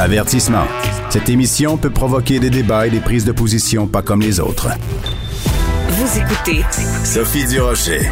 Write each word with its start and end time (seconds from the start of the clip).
Avertissement. 0.00 0.64
Cette 1.10 1.28
émission 1.28 1.76
peut 1.76 1.90
provoquer 1.90 2.38
des 2.38 2.50
débats 2.50 2.86
et 2.86 2.90
des 2.90 3.00
prises 3.00 3.24
de 3.24 3.32
position 3.32 3.88
pas 3.88 4.00
comme 4.00 4.20
les 4.20 4.38
autres. 4.38 4.68
Vous 5.88 6.18
écoutez 6.18 6.64
Sophie 7.04 7.44
Durocher. 7.44 8.08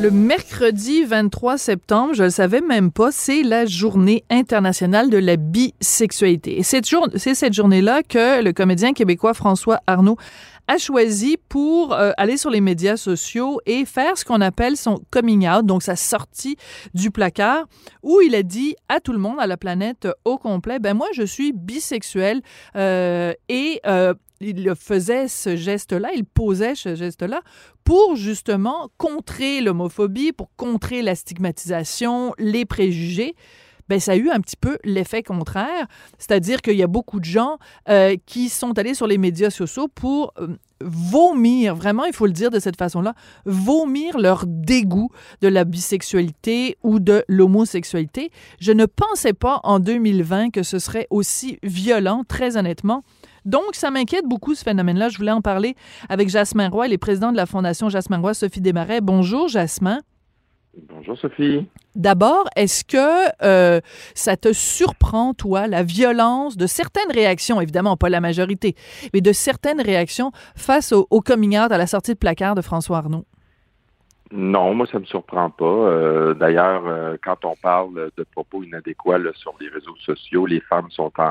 Le 0.00 0.12
mercredi 0.12 1.02
23 1.02 1.58
septembre, 1.58 2.14
je 2.14 2.24
le 2.24 2.30
savais 2.30 2.60
même 2.60 2.92
pas, 2.92 3.10
c'est 3.10 3.42
la 3.42 3.66
journée 3.66 4.22
internationale 4.30 5.10
de 5.10 5.18
la 5.18 5.36
bisexualité. 5.36 6.60
Et 6.60 6.62
c'est 6.62 7.34
cette 7.34 7.52
journée-là 7.52 8.02
que 8.08 8.40
le 8.40 8.52
comédien 8.52 8.92
québécois 8.92 9.34
François 9.34 9.80
Arnaud 9.88 10.16
a 10.68 10.78
choisi 10.78 11.36
pour 11.48 11.92
euh, 11.92 12.12
aller 12.16 12.36
sur 12.36 12.50
les 12.50 12.60
médias 12.60 12.96
sociaux 12.96 13.60
et 13.66 13.84
faire 13.84 14.16
ce 14.16 14.24
qu'on 14.24 14.40
appelle 14.40 14.76
son 14.76 15.00
coming 15.10 15.48
out, 15.48 15.66
donc 15.66 15.82
sa 15.82 15.96
sortie 15.96 16.56
du 16.94 17.10
placard, 17.10 17.66
où 18.02 18.20
il 18.20 18.34
a 18.34 18.42
dit 18.42 18.76
à 18.88 19.00
tout 19.00 19.12
le 19.12 19.18
monde, 19.18 19.38
à 19.38 19.46
la 19.46 19.56
planète 19.56 20.08
au 20.24 20.38
complet, 20.38 20.78
ben 20.78 20.94
moi 20.94 21.08
je 21.12 21.22
suis 21.22 21.52
bisexuel 21.52 22.40
euh, 22.76 23.32
et 23.48 23.80
euh, 23.86 24.14
il 24.40 24.72
faisait 24.74 25.28
ce 25.28 25.56
geste-là, 25.56 26.10
il 26.14 26.24
posait 26.24 26.74
ce 26.74 26.94
geste-là 26.94 27.42
pour 27.84 28.16
justement 28.16 28.88
contrer 28.98 29.60
l'homophobie, 29.60 30.32
pour 30.32 30.50
contrer 30.56 31.02
la 31.02 31.14
stigmatisation, 31.14 32.34
les 32.38 32.64
préjugés 32.64 33.34
ben 33.88 34.00
ça 34.00 34.12
a 34.12 34.16
eu 34.16 34.30
un 34.30 34.40
petit 34.40 34.56
peu 34.56 34.78
l'effet 34.84 35.22
contraire, 35.22 35.86
c'est-à-dire 36.18 36.62
qu'il 36.62 36.76
y 36.76 36.82
a 36.82 36.86
beaucoup 36.86 37.20
de 37.20 37.24
gens 37.24 37.58
euh, 37.88 38.16
qui 38.26 38.48
sont 38.48 38.78
allés 38.78 38.94
sur 38.94 39.06
les 39.06 39.18
médias 39.18 39.50
sociaux 39.50 39.88
pour 39.88 40.32
euh, 40.38 40.56
vomir, 40.80 41.74
vraiment, 41.74 42.04
il 42.04 42.12
faut 42.12 42.26
le 42.26 42.32
dire 42.32 42.50
de 42.50 42.58
cette 42.58 42.76
façon-là, 42.76 43.14
vomir 43.44 44.18
leur 44.18 44.44
dégoût 44.46 45.10
de 45.40 45.48
la 45.48 45.64
bisexualité 45.64 46.76
ou 46.82 47.00
de 47.00 47.24
l'homosexualité. 47.28 48.30
Je 48.60 48.72
ne 48.72 48.86
pensais 48.86 49.32
pas 49.32 49.60
en 49.64 49.78
2020 49.78 50.50
que 50.50 50.62
ce 50.62 50.78
serait 50.78 51.06
aussi 51.10 51.58
violent, 51.62 52.22
très 52.26 52.56
honnêtement. 52.56 53.02
Donc, 53.44 53.74
ça 53.74 53.90
m'inquiète 53.90 54.26
beaucoup, 54.26 54.54
ce 54.54 54.62
phénomène-là. 54.62 55.08
Je 55.10 55.18
voulais 55.18 55.30
en 55.30 55.42
parler 55.42 55.76
avec 56.08 56.28
Jasmin 56.28 56.68
Roy, 56.68 56.88
les 56.88 56.98
présidents 56.98 57.32
de 57.32 57.36
la 57.36 57.46
Fondation 57.46 57.88
Jasmin 57.88 58.18
Roy, 58.18 58.34
Sophie 58.34 58.60
Desmarais. 58.60 59.00
Bonjour, 59.00 59.48
Jasmin. 59.48 60.00
Bonjour 60.76 61.16
Sophie. 61.16 61.66
D'abord, 61.94 62.48
est-ce 62.56 62.84
que 62.84 63.30
euh, 63.42 63.80
ça 64.14 64.36
te 64.36 64.52
surprend, 64.52 65.32
toi, 65.34 65.66
la 65.66 65.82
violence 65.82 66.56
de 66.56 66.66
certaines 66.66 67.12
réactions, 67.12 67.60
évidemment 67.60 67.96
pas 67.96 68.08
la 68.08 68.20
majorité, 68.20 68.74
mais 69.12 69.20
de 69.20 69.32
certaines 69.32 69.80
réactions 69.80 70.32
face 70.56 70.92
au, 70.92 71.06
coming 71.20 71.58
out 71.58 71.70
à 71.70 71.78
la 71.78 71.86
sortie 71.86 72.12
de 72.12 72.18
placard 72.18 72.54
de 72.54 72.62
François 72.62 72.98
Arnaud? 72.98 73.24
Non, 74.32 74.74
moi 74.74 74.86
ça 74.90 74.98
me 74.98 75.04
surprend 75.04 75.50
pas. 75.50 75.64
Euh, 75.64 76.34
d'ailleurs, 76.34 76.82
euh, 76.86 77.16
quand 77.22 77.44
on 77.44 77.54
parle 77.54 78.10
de 78.16 78.24
propos 78.24 78.62
inadéquats 78.64 79.18
sur 79.34 79.54
les 79.60 79.68
réseaux 79.68 79.96
sociaux, 80.04 80.46
les 80.46 80.60
femmes 80.60 80.90
sont 80.90 81.12
en 81.18 81.30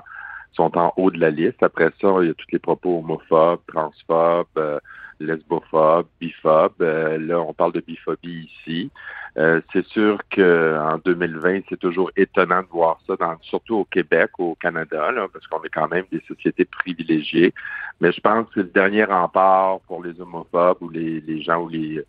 sont 0.54 0.78
en 0.78 0.94
haut 0.98 1.10
de 1.10 1.20
la 1.20 1.32
liste. 1.32 1.64
Après 1.64 1.90
ça, 2.00 2.08
il 2.22 2.28
y 2.28 2.30
a 2.30 2.34
tous 2.36 2.46
les 2.52 2.60
propos 2.60 3.00
homophobes, 3.00 3.62
transphobes, 3.68 4.80
lesbophobes, 5.20 6.08
biphobes. 6.20 6.82
là, 6.82 7.40
on 7.42 7.54
parle 7.54 7.74
de 7.74 7.82
biphobie 7.82 8.50
ici. 8.52 8.92
Euh, 9.38 9.62
c'est 9.72 9.86
sûr 9.88 10.20
qu'en 10.34 11.00
2020, 11.04 11.62
c'est 11.70 11.80
toujours 11.80 12.12
étonnant 12.16 12.62
de 12.62 12.68
voir 12.68 13.00
ça, 13.08 13.16
surtout 13.42 13.78
au 13.78 13.86
Québec, 13.86 14.30
au 14.38 14.56
Canada, 14.56 15.10
parce 15.32 15.48
qu'on 15.48 15.64
est 15.64 15.70
quand 15.70 15.88
même 15.88 16.06
des 16.12 16.22
sociétés 16.28 16.66
privilégiées. 16.66 17.54
Mais 18.00 18.12
je 18.12 18.22
pense 18.22 18.48
que 18.50 18.60
le 18.60 18.68
dernier 18.68 19.06
rempart 19.06 19.80
pour 19.82 20.04
les 20.04 20.20
homophobes 20.22 20.82
ou 20.82 20.90
les, 20.90 21.20
les 21.22 21.42
gens 21.42 21.64
ou 21.64 21.70
les, 21.70 22.04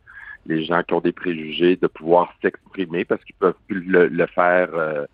les 0.46 0.64
gens 0.64 0.82
qui 0.82 0.92
ont 0.92 1.00
des 1.00 1.12
préjugés 1.12 1.76
de 1.76 1.86
pouvoir 1.86 2.34
s'exprimer 2.42 3.06
parce 3.06 3.24
qu'ils 3.24 3.36
peuvent 3.36 3.54
plus 3.68 3.80
le, 3.80 4.26
faire 4.26 4.68
euh, 4.74 5.06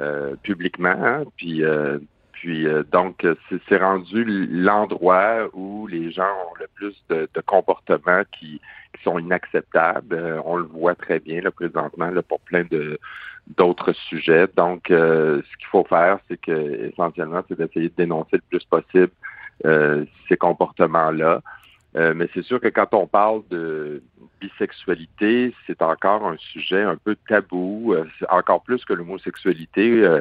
euh, 0.00 0.36
publiquement. 0.42 0.96
Hein. 1.00 1.24
Puis 1.36 1.62
puis 2.44 2.66
euh, 2.66 2.82
donc, 2.92 3.26
c'est 3.70 3.78
rendu 3.78 4.22
l'endroit 4.50 5.48
où 5.54 5.86
les 5.86 6.12
gens 6.12 6.28
ont 6.46 6.54
le 6.60 6.66
plus 6.74 6.94
de, 7.08 7.26
comportements 7.46 8.22
qui, 8.38 8.60
sont 9.02 9.18
inacceptables. 9.18 10.14
Euh, 10.14 10.40
on 10.44 10.56
le 10.56 10.64
voit 10.64 10.94
très 10.94 11.20
bien 11.20 11.40
là, 11.40 11.50
présentement 11.50 12.10
là, 12.10 12.22
pour 12.22 12.40
plein 12.40 12.64
d'autres 13.56 13.92
sujets. 13.92 14.46
Donc, 14.56 14.90
euh, 14.90 15.40
ce 15.40 15.56
qu'il 15.56 15.66
faut 15.68 15.84
faire, 15.84 16.18
c'est 16.28 16.38
que 16.38 16.90
essentiellement, 16.90 17.42
c'est 17.48 17.56
d'essayer 17.56 17.88
de 17.88 17.94
dénoncer 17.96 18.36
le 18.36 18.42
plus 18.50 18.64
possible 18.64 19.12
ces 20.28 20.36
comportements-là. 20.36 21.40
mais 21.94 22.28
c'est 22.34 22.42
sûr 22.42 22.60
que 22.60 22.68
quand 22.68 22.92
on 22.92 23.06
parle 23.06 23.42
de 23.50 24.02
bisexualité, 24.40 25.54
c'est 25.66 25.80
encore 25.80 26.26
un 26.26 26.36
sujet 26.36 26.82
un 26.82 26.96
peu 26.96 27.16
tabou, 27.28 27.94
encore 28.28 28.62
plus 28.62 28.84
que 28.84 28.92
l'homosexualité. 28.92 30.20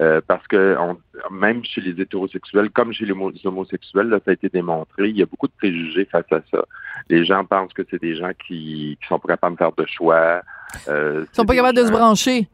Euh, 0.00 0.20
parce 0.26 0.44
que 0.48 0.76
même 1.30 1.64
chez 1.64 1.80
les 1.80 2.00
hétérosexuels, 2.00 2.70
comme 2.70 2.92
chez 2.92 3.06
les 3.06 3.14
homosexuels, 3.46 4.08
là, 4.08 4.18
ça 4.24 4.32
a 4.32 4.34
été 4.34 4.48
démontré, 4.48 5.08
il 5.08 5.16
y 5.16 5.22
a 5.22 5.26
beaucoup 5.26 5.46
de 5.46 5.52
préjugés 5.56 6.04
face 6.04 6.30
à 6.32 6.40
ça. 6.50 6.64
Les 7.08 7.24
gens 7.24 7.44
pensent 7.44 7.72
que 7.72 7.82
c'est 7.88 8.00
des 8.00 8.16
gens 8.16 8.32
qui, 8.46 8.98
qui 9.00 9.08
sont 9.08 9.20
pas 9.20 9.28
capables 9.28 9.54
de 9.54 9.58
faire 9.58 9.72
de 9.72 9.86
choix. 9.86 10.42
Euh, 10.88 11.24
ils 11.32 11.36
sont 11.36 11.46
pas 11.46 11.54
capables 11.54 11.78
de 11.78 11.86
se 11.86 11.92
brancher. 11.92 12.48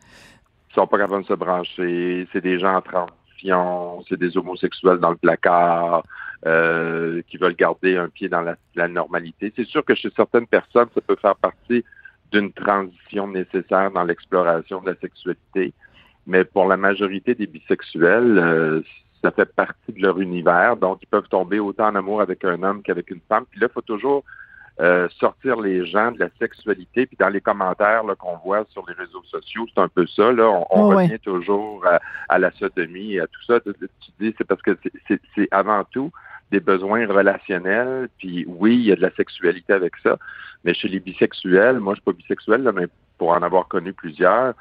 Ils 0.70 0.74
sont 0.74 0.86
pas 0.86 0.98
capables 0.98 1.22
de 1.22 1.28
se 1.28 1.34
brancher. 1.34 2.28
C'est 2.32 2.42
des 2.42 2.58
gens 2.58 2.74
en 2.74 2.82
transition, 2.82 4.04
c'est 4.06 4.18
des 4.18 4.36
homosexuels 4.36 4.98
dans 4.98 5.10
le 5.10 5.16
placard. 5.16 6.02
Euh, 6.46 7.20
qui 7.28 7.36
veulent 7.36 7.54
garder 7.54 7.98
un 7.98 8.08
pied 8.08 8.26
dans 8.30 8.40
la, 8.40 8.56
la 8.74 8.88
normalité. 8.88 9.52
C'est 9.54 9.66
sûr 9.66 9.84
que 9.84 9.94
chez 9.94 10.08
certaines 10.16 10.46
personnes, 10.46 10.88
ça 10.94 11.02
peut 11.02 11.16
faire 11.20 11.36
partie 11.36 11.84
d'une 12.32 12.50
transition 12.50 13.28
nécessaire 13.28 13.90
dans 13.90 14.04
l'exploration 14.04 14.80
de 14.80 14.88
la 14.88 14.96
sexualité. 14.96 15.74
Mais 16.30 16.44
pour 16.44 16.68
la 16.68 16.76
majorité 16.76 17.34
des 17.34 17.48
bisexuels, 17.48 18.38
euh, 18.38 18.82
ça 19.20 19.32
fait 19.32 19.52
partie 19.52 19.92
de 19.92 20.00
leur 20.00 20.20
univers. 20.20 20.76
Donc, 20.76 20.98
ils 21.02 21.08
peuvent 21.08 21.28
tomber 21.28 21.58
autant 21.58 21.88
en 21.88 21.96
amour 21.96 22.20
avec 22.20 22.44
un 22.44 22.62
homme 22.62 22.82
qu'avec 22.82 23.10
une 23.10 23.20
femme. 23.28 23.44
Puis 23.50 23.58
là, 23.58 23.66
il 23.68 23.72
faut 23.72 23.80
toujours 23.80 24.22
euh, 24.80 25.08
sortir 25.18 25.60
les 25.60 25.84
gens 25.86 26.12
de 26.12 26.20
la 26.20 26.28
sexualité. 26.38 27.06
Puis 27.06 27.16
dans 27.18 27.30
les 27.30 27.40
commentaires 27.40 28.04
qu'on 28.16 28.36
voit 28.36 28.64
sur 28.70 28.84
les 28.86 28.94
réseaux 28.94 29.24
sociaux, 29.24 29.66
c'est 29.74 29.80
un 29.80 29.88
peu 29.88 30.06
ça. 30.06 30.30
Là, 30.30 30.48
on, 30.48 30.66
oh, 30.70 30.88
revient 30.90 31.18
toujours 31.18 31.84
à, 32.28 32.38
la 32.38 32.52
sodomie 32.52 33.14
et 33.14 33.20
à 33.20 33.26
tout 33.26 33.42
ça. 33.48 33.58
Tu 33.58 34.10
dis, 34.20 34.32
c'est 34.38 34.46
parce 34.46 34.62
que 34.62 34.78
c'est 35.08 35.48
avant 35.50 35.82
tout 35.82 36.12
des 36.52 36.60
besoins 36.60 37.08
relationnels. 37.08 38.08
Puis 38.18 38.44
oui, 38.46 38.76
il 38.76 38.84
y 38.84 38.92
a 38.92 38.96
de 38.96 39.02
la 39.02 39.10
sexualité 39.16 39.72
avec 39.72 39.94
ça. 40.00 40.16
Mais 40.64 40.74
chez 40.74 40.86
les 40.86 41.00
bisexuels, 41.00 41.80
moi, 41.80 41.94
je 41.94 41.96
suis 42.00 42.04
pas 42.04 42.12
bisexuel, 42.12 42.62
là, 42.62 42.70
mais 42.70 42.86
pour 43.18 43.30
en 43.30 43.42
avoir 43.42 43.66
connu 43.66 43.92
plusieurs, 43.92 44.54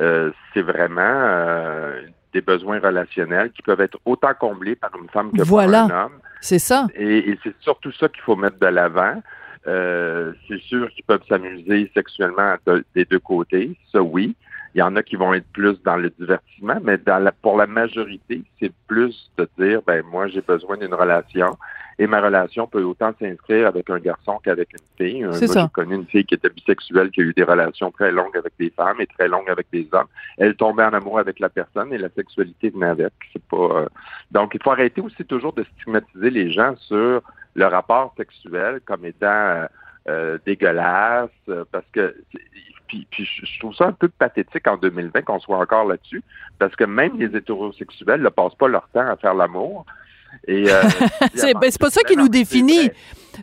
euh, 0.00 0.30
c'est 0.52 0.62
vraiment 0.62 1.00
euh, 1.00 2.02
des 2.32 2.40
besoins 2.40 2.78
relationnels 2.78 3.50
qui 3.52 3.62
peuvent 3.62 3.80
être 3.80 3.98
autant 4.04 4.34
comblés 4.34 4.76
par 4.76 4.90
une 5.00 5.08
femme 5.08 5.32
que 5.32 5.42
voilà. 5.42 5.86
par 5.88 5.98
un 5.98 6.04
homme. 6.04 6.18
C'est 6.40 6.58
ça. 6.58 6.86
Et, 6.94 7.38
c'est 7.42 7.54
surtout 7.60 7.92
ça 7.92 8.08
qu'il 8.08 8.22
faut 8.22 8.36
mettre 8.36 8.58
de 8.58 8.66
l'avant. 8.66 9.22
Euh, 9.66 10.32
c'est 10.46 10.60
sûr 10.60 10.88
qu'ils 10.90 11.04
peuvent 11.04 11.24
s'amuser 11.28 11.90
sexuellement 11.94 12.56
des 12.94 13.04
deux 13.04 13.18
côtés, 13.18 13.76
ça 13.90 14.00
oui. 14.00 14.36
Il 14.76 14.80
y 14.80 14.82
en 14.82 14.94
a 14.94 15.02
qui 15.02 15.16
vont 15.16 15.32
être 15.32 15.46
plus 15.54 15.82
dans 15.84 15.96
le 15.96 16.10
divertissement, 16.10 16.76
mais 16.82 16.98
dans 16.98 17.18
la, 17.18 17.32
pour 17.32 17.56
la 17.56 17.66
majorité, 17.66 18.42
c'est 18.60 18.72
plus 18.86 19.32
de 19.38 19.48
dire, 19.58 19.80
ben 19.86 20.04
moi 20.04 20.28
j'ai 20.28 20.42
besoin 20.42 20.76
d'une 20.76 20.92
relation 20.92 21.56
et 21.98 22.06
ma 22.06 22.20
relation 22.20 22.66
peut 22.66 22.82
autant 22.82 23.12
s'inscrire 23.18 23.68
avec 23.68 23.88
un 23.88 23.98
garçon 23.98 24.38
qu'avec 24.44 24.68
une 24.74 24.86
fille. 24.98 25.24
Moi, 25.24 25.32
j'ai 25.38 25.68
connu 25.72 25.94
une 25.94 26.04
fille 26.04 26.26
qui 26.26 26.34
était 26.34 26.50
bisexuelle, 26.50 27.10
qui 27.10 27.22
a 27.22 27.24
eu 27.24 27.32
des 27.32 27.44
relations 27.44 27.90
très 27.90 28.12
longues 28.12 28.36
avec 28.36 28.52
des 28.58 28.68
femmes 28.68 29.00
et 29.00 29.06
très 29.06 29.28
longues 29.28 29.48
avec 29.48 29.66
des 29.72 29.88
hommes. 29.92 30.08
Elle 30.36 30.54
tombait 30.56 30.84
en 30.84 30.92
amour 30.92 31.18
avec 31.18 31.40
la 31.40 31.48
personne 31.48 31.94
et 31.94 31.98
la 31.98 32.10
sexualité 32.10 32.68
venait 32.68 32.88
avec. 32.88 33.14
C'est 33.32 33.42
pas. 33.44 33.56
Euh, 33.56 33.86
Donc, 34.30 34.54
il 34.54 34.62
faut 34.62 34.72
arrêter 34.72 35.00
aussi 35.00 35.24
toujours 35.24 35.54
de 35.54 35.64
stigmatiser 35.64 36.28
les 36.28 36.52
gens 36.52 36.76
sur 36.76 37.22
le 37.54 37.64
rapport 37.64 38.12
sexuel 38.18 38.80
comme 38.84 39.06
étant 39.06 39.26
euh, 39.26 39.66
euh, 40.08 40.38
dégueulasse, 40.46 41.30
parce 41.70 41.86
que 41.92 42.14
puis, 42.86 43.06
je 43.18 43.58
trouve 43.58 43.74
ça 43.74 43.86
un 43.86 43.92
peu 43.92 44.08
pathétique 44.08 44.66
en 44.68 44.76
2020 44.76 45.22
qu'on 45.22 45.40
soit 45.40 45.58
encore 45.58 45.86
là-dessus, 45.86 46.22
parce 46.58 46.74
que 46.76 46.84
même 46.84 47.18
les 47.18 47.36
hétérosexuels 47.36 48.22
ne 48.22 48.28
passent 48.28 48.54
pas 48.54 48.68
leur 48.68 48.88
temps 48.88 49.08
à 49.08 49.16
faire 49.16 49.34
l'amour. 49.34 49.84
Et 50.48 50.64
euh, 50.70 50.82
ben, 51.60 51.70
c'est 51.70 51.80
pas 51.80 51.90
ça 51.90 52.02
qui 52.02 52.16
nous 52.16 52.28
définit. 52.28 52.90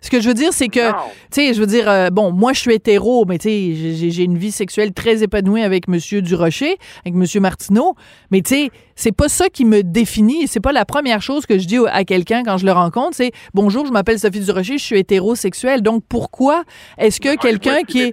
Ce 0.01 0.10
que 0.10 0.19
je 0.19 0.28
veux 0.28 0.34
dire, 0.34 0.54
c'est 0.54 0.69
que, 0.69 0.90
tu 0.90 0.95
sais, 1.30 1.54
je 1.54 1.60
veux 1.60 1.68
dire, 1.68 1.88
euh, 1.88 2.10
bon, 2.10 2.31
moi, 2.31 2.51
je 2.54 2.60
suis 2.62 2.74
hétéro, 2.74 3.25
mais 3.28 3.38
tu 3.38 3.48
sais, 3.50 3.95
j'ai- 4.10 4.24
une 4.24 4.40
vie 4.40 4.51
sexuelle 4.51 4.92
très 4.92 5.22
épanouie 5.22 5.62
avec 5.62 5.88
Monsieur 5.88 6.24
Durocher, 6.24 6.78
avec 7.06 7.13
Monsieur 7.13 7.40
Martineau, 7.40 7.94
mais 8.31 8.42
tu 8.42 8.56
sais, 8.56 8.69
c'est 8.95 9.12
pas 9.12 9.30
ça 9.30 9.50
qui 9.50 9.66
me 9.66 9.84
définit. 9.84 10.48
C'est 10.48 10.60
pas 10.62 10.72
la 10.72 10.86
première 10.86 11.22
chose 11.22 11.45
que 11.45 11.60
je 11.60 11.68
dis 11.68 11.78
à 11.92 12.06
quelqu'un 12.06 12.42
quand 12.44 12.57
je 12.57 12.66
le 12.66 12.72
rencontre, 12.72 13.12
c'est 13.16 13.31
bonjour, 13.54 13.86
je 13.86 13.92
m'appelle 13.92 14.18
Sophie 14.18 14.40
Durocher, 14.40 14.80
je 14.80 14.84
suis 14.84 14.98
hétérosexuelle. 14.98 15.84
Donc 15.84 16.04
pourquoi 16.10 16.63
est-ce 16.98 17.19
que 17.19 17.36
quelqu'un 17.38 17.84
qui 17.84 18.01
est 18.04 18.12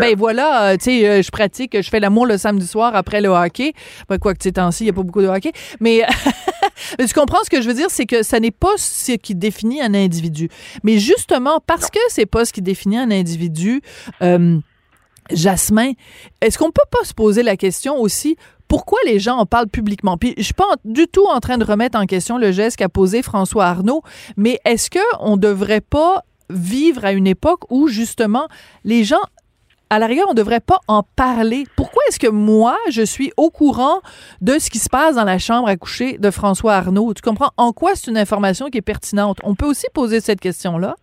ben 0.00 0.14
voilà, 0.16 0.70
euh, 0.70 0.76
tu 0.78 0.84
sais, 0.84 1.06
euh, 1.08 1.22
je 1.22 1.30
pratique, 1.30 1.76
je 1.80 1.88
fais 1.90 2.00
l'amour 2.00 2.24
le 2.26 2.38
samedi 2.38 2.66
soir 2.66 2.94
après 2.96 3.20
le 3.20 3.28
hockey. 3.28 3.72
Ben, 4.08 4.18
quoi 4.18 4.32
que 4.34 4.42
ces 4.42 4.52
temps-ci, 4.52 4.84
il 4.84 4.86
n'y 4.86 4.90
a 4.90 4.94
pas 4.94 5.02
beaucoup 5.02 5.22
de 5.22 5.26
hockey. 5.28 5.52
Mais, 5.80 6.02
mais 6.98 7.06
tu 7.06 7.14
comprends 7.14 7.42
ce 7.44 7.50
que 7.50 7.60
je 7.62 7.68
veux 7.68 7.74
dire, 7.74 7.90
c'est 7.90 8.06
que 8.06 8.22
ça 8.22 8.40
n'est 8.40 8.50
pas 8.50 8.76
ce 8.76 9.12
qui 9.12 9.34
définit 9.34 9.80
un 9.80 9.94
individu. 9.94 10.48
Mais 10.82 10.98
justement, 10.98 11.60
parce 11.66 11.90
que 11.90 11.98
c'est 12.08 12.26
pas 12.26 12.44
ce 12.44 12.52
qui 12.52 12.62
définit 12.62 12.98
un 12.98 13.10
individu, 13.10 13.82
euh, 14.22 14.58
Jasmin, 15.30 15.92
est-ce 16.40 16.58
qu'on 16.58 16.70
peut 16.70 16.82
pas 16.90 17.04
se 17.04 17.14
poser 17.14 17.42
la 17.42 17.56
question 17.56 17.96
aussi 17.96 18.36
pourquoi 18.68 18.98
les 19.04 19.18
gens 19.18 19.36
en 19.36 19.46
parlent 19.46 19.68
publiquement? 19.68 20.16
Puis 20.16 20.34
je 20.38 20.42
suis 20.42 20.54
pas 20.54 20.76
du 20.84 21.06
tout 21.06 21.26
en 21.26 21.38
train 21.40 21.58
de 21.58 21.64
remettre 21.64 21.98
en 21.98 22.06
question 22.06 22.38
le 22.38 22.50
geste 22.50 22.76
qu'a 22.76 22.88
posé 22.88 23.22
François 23.22 23.66
Arnaud, 23.66 24.02
mais 24.36 24.58
est-ce 24.64 24.90
qu'on 24.90 25.36
devrait 25.36 25.82
pas 25.82 26.24
vivre 26.50 27.04
à 27.04 27.12
une 27.12 27.26
époque 27.26 27.70
où 27.70 27.88
justement 27.88 28.48
les 28.84 29.04
gens 29.04 29.20
à 29.94 29.98
la 30.00 30.06
rigueur, 30.06 30.26
on 30.26 30.32
ne 30.32 30.36
devrait 30.36 30.58
pas 30.60 30.80
en 30.88 31.04
parler. 31.04 31.66
Pourquoi 31.76 32.02
est-ce 32.08 32.18
que 32.18 32.26
moi, 32.26 32.76
je 32.90 33.02
suis 33.02 33.32
au 33.36 33.50
courant 33.50 34.00
de 34.40 34.58
ce 34.58 34.68
qui 34.68 34.78
se 34.80 34.88
passe 34.88 35.14
dans 35.14 35.24
la 35.24 35.38
chambre 35.38 35.68
à 35.68 35.76
coucher 35.76 36.18
de 36.18 36.30
François 36.32 36.74
Arnaud? 36.74 37.14
Tu 37.14 37.22
comprends? 37.22 37.50
En 37.56 37.72
quoi 37.72 37.94
c'est 37.94 38.10
une 38.10 38.18
information 38.18 38.70
qui 38.70 38.78
est 38.78 38.82
pertinente? 38.82 39.38
On 39.44 39.54
peut 39.54 39.66
aussi 39.66 39.86
poser 39.94 40.20
cette 40.20 40.40
question-là. 40.40 40.96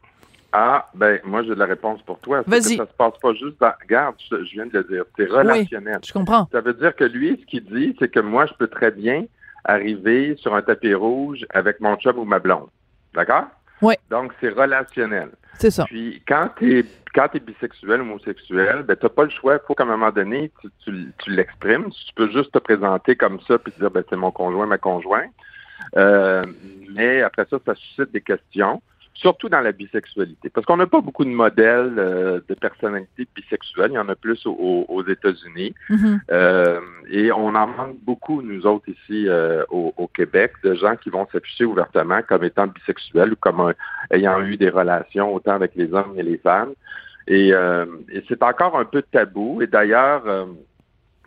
Ah, 0.52 0.90
ben, 0.94 1.22
moi, 1.24 1.44
j'ai 1.44 1.52
de 1.52 1.56
la 1.56 1.68
réponse 1.68 2.02
pour 2.02 2.20
toi. 2.20 2.44
Vas-y. 2.46 2.76
Ça 2.76 2.86
se 2.86 2.94
passe 2.98 3.14
pas 3.22 3.34
juste 3.34 3.56
dans. 3.62 3.72
Regarde, 3.82 4.16
je, 4.30 4.44
je 4.44 4.52
viens 4.52 4.66
de 4.66 4.78
le 4.80 4.84
dire. 4.84 5.04
C'est 5.18 5.30
relationnel. 5.30 6.00
Je 6.06 6.12
comprends. 6.12 6.50
Ça 6.52 6.60
veut 6.60 6.74
dire 6.74 6.94
que 6.94 7.06
lui, 7.06 7.40
ce 7.40 7.46
qu'il 7.46 7.64
dit, 7.64 7.96
c'est 7.98 8.10
que 8.10 8.20
moi, 8.20 8.46
je 8.46 8.54
peux 8.56 8.68
très 8.68 8.92
bien 8.92 9.24
arriver 9.64 10.36
sur 10.38 10.54
un 10.54 10.62
tapis 10.62 10.94
rouge 10.94 11.46
avec 11.52 11.80
mon 11.80 11.96
chum 11.96 12.20
ou 12.20 12.26
ma 12.26 12.40
blonde. 12.40 12.68
D'accord? 13.14 13.46
Oui. 13.82 13.94
Donc, 14.10 14.34
c'est 14.42 14.50
relationnel. 14.50 15.30
C'est 15.60 15.72
ça. 15.72 15.86
Puis, 15.86 16.22
quand 16.28 16.50
tu 16.58 16.80
es, 16.80 16.86
quand 17.14 17.28
t'es 17.30 17.40
bisexuel, 17.40 18.02
homosexuel, 18.02 18.84
ben, 18.84 18.96
t'as 18.96 19.10
pas 19.10 19.24
le 19.24 19.30
choix. 19.30 19.56
Il 19.56 19.66
faut 19.68 19.76
qu'à 19.76 19.84
un 19.84 19.88
moment 19.88 20.12
donné, 20.12 20.52
tu, 20.62 20.70
tu, 20.84 21.14
tu 21.18 21.32
l'exprimes. 21.32 21.90
Tu 21.92 22.14
peux 22.16 22.30
juste 22.30 22.52
te 22.52 22.60
présenter 22.60 23.16
comme 23.16 23.40
ça 23.42 23.58
puis 23.58 23.72
te 23.74 23.80
dire, 23.80 23.92
ben, 23.92 24.04
c'est 24.10 24.16
mon 24.16 24.32
conjoint, 24.32 24.66
ma 24.66 24.78
conjointe. 24.78 25.32
Euh, 25.98 26.46
mais 26.94 27.22
après 27.22 27.46
ça, 27.50 27.58
ça 27.66 27.76
suscite 27.76 28.12
des 28.12 28.22
questions, 28.22 28.82
surtout 29.14 29.50
dans 29.50 29.60
la 29.62 29.72
bisexualité. 29.72 30.50
Parce 30.50 30.66
qu'on 30.66 30.78
n'a 30.78 30.88
pas 30.88 31.02
beaucoup 31.02 31.26
de 31.26 31.30
modèles 31.30 31.96
euh, 31.98 32.40
de 32.48 32.54
personnalités 32.56 33.28
bisexuelles. 33.36 33.92
Il 33.92 33.96
y 33.96 34.00
en 34.00 34.10
a 34.10 34.16
plus 34.16 34.46
au- 34.46 34.52
au- 34.58 34.86
aux 34.90 35.06
États-Unis. 35.06 35.74
Mhm. 35.90 36.22
Euh, 36.32 36.80
et 37.10 37.32
on 37.32 37.48
en 37.56 37.68
manque 37.68 37.98
beaucoup, 38.04 38.42
nous 38.42 38.66
autres, 38.66 38.88
ici 38.90 39.28
euh, 39.28 39.64
au, 39.70 39.94
au 39.98 40.08
Québec, 40.08 40.54
de 40.64 40.74
gens 40.76 40.96
qui 40.96 41.10
vont 41.10 41.28
s'afficher 41.32 41.66
ouvertement 41.66 42.22
comme 42.28 42.44
étant 42.44 42.68
bisexuels 42.68 43.34
ou 43.34 43.36
comme 43.36 43.60
euh, 43.60 43.74
ayant 44.12 44.42
eu 44.42 44.58
des 44.58 44.70
relations 44.70 45.34
autant 45.34 45.54
avec 45.54 45.76
les 45.76 45.94
hommes 45.94 46.14
et 46.18 46.24
les 46.24 46.38
femmes. 46.38 46.72
Et, 47.28 47.54
euh, 47.54 47.86
et 48.12 48.24
c'est 48.28 48.42
encore 48.42 48.78
un 48.80 48.86
peu 48.86 49.02
tabou. 49.04 49.62
Et 49.62 49.68
d'ailleurs, 49.68 50.24
euh, 50.26 50.46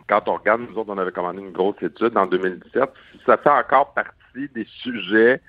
quand 0.09 0.27
on 0.27 0.35
regarde, 0.35 0.61
nous 0.69 0.77
autres, 0.77 0.89
on 0.91 0.97
avait 0.97 1.11
commandé 1.11 1.39
une 1.39 1.51
grosse 1.51 1.81
étude 1.81 2.17
en 2.17 2.25
2017, 2.27 2.83
ça 3.25 3.37
fait 3.37 3.49
encore 3.49 3.93
partie 3.93 4.49
des 4.53 4.67
sujets 4.83 5.39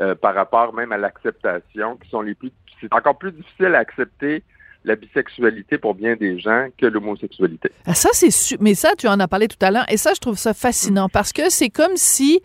euh, 0.00 0.14
par 0.14 0.34
rapport 0.34 0.74
même 0.74 0.92
à 0.92 0.98
l'acceptation 0.98 1.96
qui 1.96 2.08
sont 2.10 2.20
les 2.20 2.34
plus... 2.34 2.52
C'est 2.80 2.92
encore 2.92 3.18
plus 3.18 3.32
difficile 3.32 3.74
à 3.74 3.78
accepter 3.78 4.42
la 4.86 4.96
bisexualité 4.96 5.78
pour 5.78 5.94
bien 5.94 6.14
des 6.16 6.38
gens 6.38 6.68
que 6.78 6.86
l'homosexualité. 6.86 7.70
Ah, 7.86 7.94
Ça, 7.94 8.08
c'est 8.12 8.30
su- 8.30 8.56
mais 8.60 8.74
ça, 8.74 8.90
tu 8.96 9.08
en 9.08 9.18
as 9.20 9.28
parlé 9.28 9.48
tout 9.48 9.56
à 9.60 9.70
l'heure, 9.70 9.84
et 9.90 9.96
ça, 9.96 10.12
je 10.14 10.20
trouve 10.20 10.38
ça 10.38 10.54
fascinant 10.54 11.08
parce 11.08 11.32
que 11.32 11.50
c'est 11.50 11.68
comme 11.70 11.96
si 11.96 12.40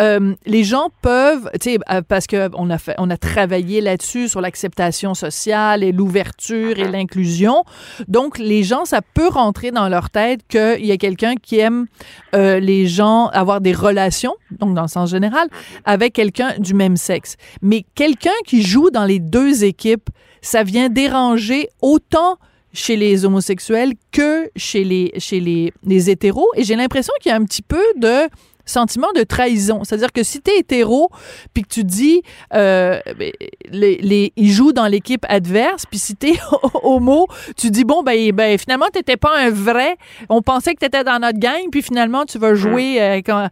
euh, 0.00 0.34
les 0.44 0.64
gens 0.64 0.90
peuvent, 1.02 1.48
tu 1.60 1.70
sais, 1.72 1.78
euh, 1.90 2.02
parce 2.06 2.26
que 2.26 2.50
on 2.54 2.68
a 2.68 2.78
fait, 2.78 2.94
on 2.98 3.08
a 3.10 3.16
travaillé 3.16 3.80
là-dessus 3.80 4.28
sur 4.28 4.40
l'acceptation 4.40 5.14
sociale 5.14 5.82
et 5.84 5.92
l'ouverture 5.92 6.78
et 6.78 6.88
l'inclusion. 6.90 7.64
Donc, 8.08 8.38
les 8.38 8.64
gens, 8.64 8.84
ça 8.84 9.00
peut 9.00 9.28
rentrer 9.28 9.70
dans 9.70 9.88
leur 9.88 10.10
tête 10.10 10.40
qu'il 10.48 10.84
y 10.84 10.92
a 10.92 10.96
quelqu'un 10.96 11.34
qui 11.36 11.58
aime 11.60 11.86
euh, 12.34 12.58
les 12.58 12.86
gens 12.88 13.28
avoir 13.28 13.60
des 13.60 13.72
relations, 13.72 14.34
donc 14.50 14.74
dans 14.74 14.82
le 14.82 14.88
sens 14.88 15.10
général, 15.10 15.46
avec 15.84 16.12
quelqu'un 16.12 16.54
du 16.58 16.74
même 16.74 16.96
sexe. 16.96 17.36
Mais 17.62 17.84
quelqu'un 17.94 18.30
qui 18.46 18.62
joue 18.62 18.90
dans 18.90 19.04
les 19.04 19.20
deux 19.20 19.62
équipes, 19.62 20.10
ça 20.44 20.62
vient 20.62 20.88
déranger 20.88 21.68
autant 21.80 22.36
chez 22.72 22.96
les 22.96 23.24
homosexuels 23.24 23.92
que 24.12 24.50
chez 24.56 24.84
les, 24.84 25.12
chez 25.18 25.40
les, 25.40 25.72
les 25.84 26.10
hétéros. 26.10 26.48
Et 26.56 26.64
j'ai 26.64 26.76
l'impression 26.76 27.12
qu'il 27.20 27.30
y 27.30 27.32
a 27.32 27.36
un 27.36 27.44
petit 27.44 27.62
peu 27.62 27.82
de 27.96 28.28
sentiment 28.66 29.12
de 29.14 29.22
trahison. 29.22 29.84
C'est-à-dire 29.84 30.12
que 30.12 30.22
si 30.22 30.40
tu 30.40 30.50
es 30.50 30.58
hétéro, 30.58 31.10
puis 31.52 31.62
que 31.62 31.68
tu 31.68 31.84
dis, 31.84 32.22
euh, 32.54 32.98
ben, 33.18 33.30
les, 33.70 33.96
les, 33.98 34.32
ils 34.36 34.50
jouent 34.50 34.72
dans 34.72 34.86
l'équipe 34.86 35.24
adverse, 35.28 35.84
puis 35.86 35.98
si 35.98 36.16
tu 36.16 36.28
es 36.28 36.38
homo, 36.82 37.26
tu 37.56 37.70
dis, 37.70 37.84
bon, 37.84 38.02
ben, 38.02 38.32
ben 38.32 38.58
finalement, 38.58 38.86
tu 38.92 39.16
pas 39.16 39.36
un 39.38 39.50
vrai. 39.50 39.96
On 40.28 40.42
pensait 40.42 40.74
que 40.74 40.80
tu 40.80 40.86
étais 40.86 41.04
dans 41.04 41.20
notre 41.20 41.38
gang, 41.38 41.70
puis 41.70 41.82
finalement, 41.82 42.24
tu 42.24 42.38
vas 42.38 42.54
jouer. 42.54 43.00
euh, 43.00 43.16
quand... 43.24 43.48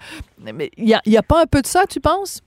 Il 0.47 0.85
n'y 0.85 0.95
a, 0.95 1.01
y 1.07 1.17
a 1.17 1.23
pas 1.23 1.43
un 1.43 1.47
peu 1.47 1.63
de 1.63 1.67
ça, 1.67 1.85
tu 1.89 2.01
penses? 2.01 2.41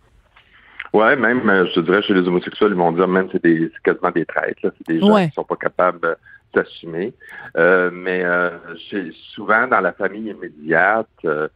Ouais, 0.95 1.15
même, 1.15 1.49
euh, 1.49 1.65
je 1.75 1.79
dirais, 1.81 2.01
chez 2.03 2.13
les 2.13 2.27
homosexuels, 2.27 2.71
ils 2.71 2.77
vont 2.77 2.91
dire 2.91 3.07
même 3.07 3.27
c'est 3.31 3.43
des 3.43 3.69
c'est 3.73 3.81
quasiment 3.83 4.11
des 4.11 4.25
traîtres, 4.25 4.59
là. 4.63 4.69
C'est 4.77 4.87
des 4.93 4.99
gens 5.01 5.13
Ouais. 5.13 5.27
qui 5.27 5.33
sont 5.33 5.43
pas 5.43 5.55
capables 5.55 6.05
euh, 6.05 6.15
d'assumer. 6.53 7.13
Euh, 7.57 7.89
mais 7.91 8.21
euh, 8.23 8.51
chez- 8.89 9.11
souvent, 9.33 9.67
dans 9.67 9.81
la 9.81 9.93
famille 9.93 10.29
immédiate, 10.29 11.07
euh, 11.25 11.47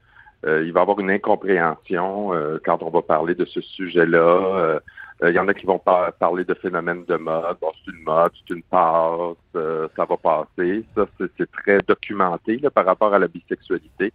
euh, 0.45 0.63
il 0.65 0.71
va 0.73 0.79
y 0.81 0.83
avoir 0.83 0.99
une 0.99 1.11
incompréhension 1.11 2.33
euh, 2.33 2.57
quand 2.65 2.81
on 2.83 2.89
va 2.89 3.01
parler 3.01 3.35
de 3.35 3.45
ce 3.45 3.61
sujet-là. 3.61 4.79
Il 5.21 5.33
y 5.35 5.39
en 5.39 5.49
a 5.49 5.53
qui 5.53 5.65
vont 5.65 5.79
par- 5.79 6.13
parler 6.13 6.45
de 6.45 6.53
phénomènes 6.53 7.03
de 7.05 7.17
mode. 7.17 7.57
Bon, 7.61 7.71
c'est 7.83 7.91
une 7.91 8.03
mode, 8.03 8.31
c'est 8.37 8.53
une 8.55 8.63
passe, 8.63 9.35
euh, 9.57 9.87
ça 9.97 10.05
va 10.05 10.15
passer. 10.15 10.85
Ça, 10.95 11.05
c'est 11.17 11.29
c'est 11.37 11.51
très 11.51 11.79
documenté 11.85 12.57
là, 12.63 12.69
par 12.69 12.85
rapport 12.85 13.13
à 13.13 13.19
la 13.19 13.27
bisexualité. 13.27 14.13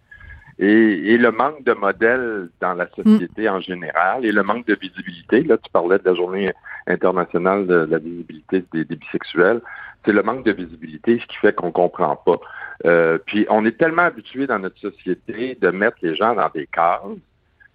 Et, 0.57 1.13
et 1.13 1.17
le 1.17 1.31
manque 1.31 1.63
de 1.63 1.73
modèles 1.73 2.49
dans 2.61 2.73
la 2.73 2.87
société 2.95 3.49
en 3.49 3.59
général 3.59 4.25
et 4.25 4.31
le 4.31 4.41
manque 4.41 4.65
de 4.67 4.75
visibilité. 4.75 5.43
Là, 5.43 5.57
tu 5.57 5.69
parlais 5.71 5.99
de 5.99 6.05
la 6.05 6.15
journée 6.15 6.53
internationale 6.87 7.67
de 7.67 7.87
la 7.89 7.97
visibilité 7.97 8.63
des, 8.71 8.85
des 8.85 8.95
bisexuels. 8.95 9.61
C'est 10.05 10.13
le 10.13 10.23
manque 10.23 10.45
de 10.45 10.53
visibilité 10.53 11.19
ce 11.19 11.25
qui 11.25 11.37
fait 11.37 11.53
qu'on 11.53 11.71
comprend 11.71 12.15
pas. 12.15 12.39
Euh, 12.85 13.17
puis 13.25 13.45
on 13.49 13.65
est 13.65 13.77
tellement 13.77 14.03
habitué 14.03 14.47
dans 14.47 14.59
notre 14.59 14.79
société 14.79 15.57
de 15.59 15.69
mettre 15.71 15.97
les 16.01 16.15
gens 16.15 16.35
dans 16.35 16.49
des 16.49 16.67
cases. 16.67 17.01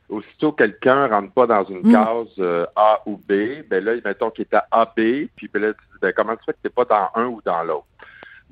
Aussitôt 0.08 0.52
quelqu'un 0.52 1.06
rentre 1.06 1.32
pas 1.32 1.46
dans 1.46 1.64
une 1.64 1.86
Mm. 1.86 1.92
case 1.92 2.34
euh, 2.38 2.66
A 2.76 3.00
ou 3.06 3.16
B, 3.16 3.62
ben 3.68 3.84
là, 3.84 3.92
mettons 4.04 4.30
qu'il 4.30 4.42
est 4.50 4.54
à 4.54 4.66
AB, 4.70 5.28
puis 5.36 5.48
ben 5.52 5.62
là, 5.62 5.72
tu 5.72 5.80
dis, 5.92 5.98
ben, 6.00 6.12
comment 6.16 6.34
tu 6.36 6.44
fais 6.46 6.52
que 6.52 6.58
t'es 6.62 6.70
pas 6.70 6.84
dans 6.84 7.10
un 7.14 7.26
ou 7.26 7.40
dans 7.44 7.62
l'autre? 7.62 7.86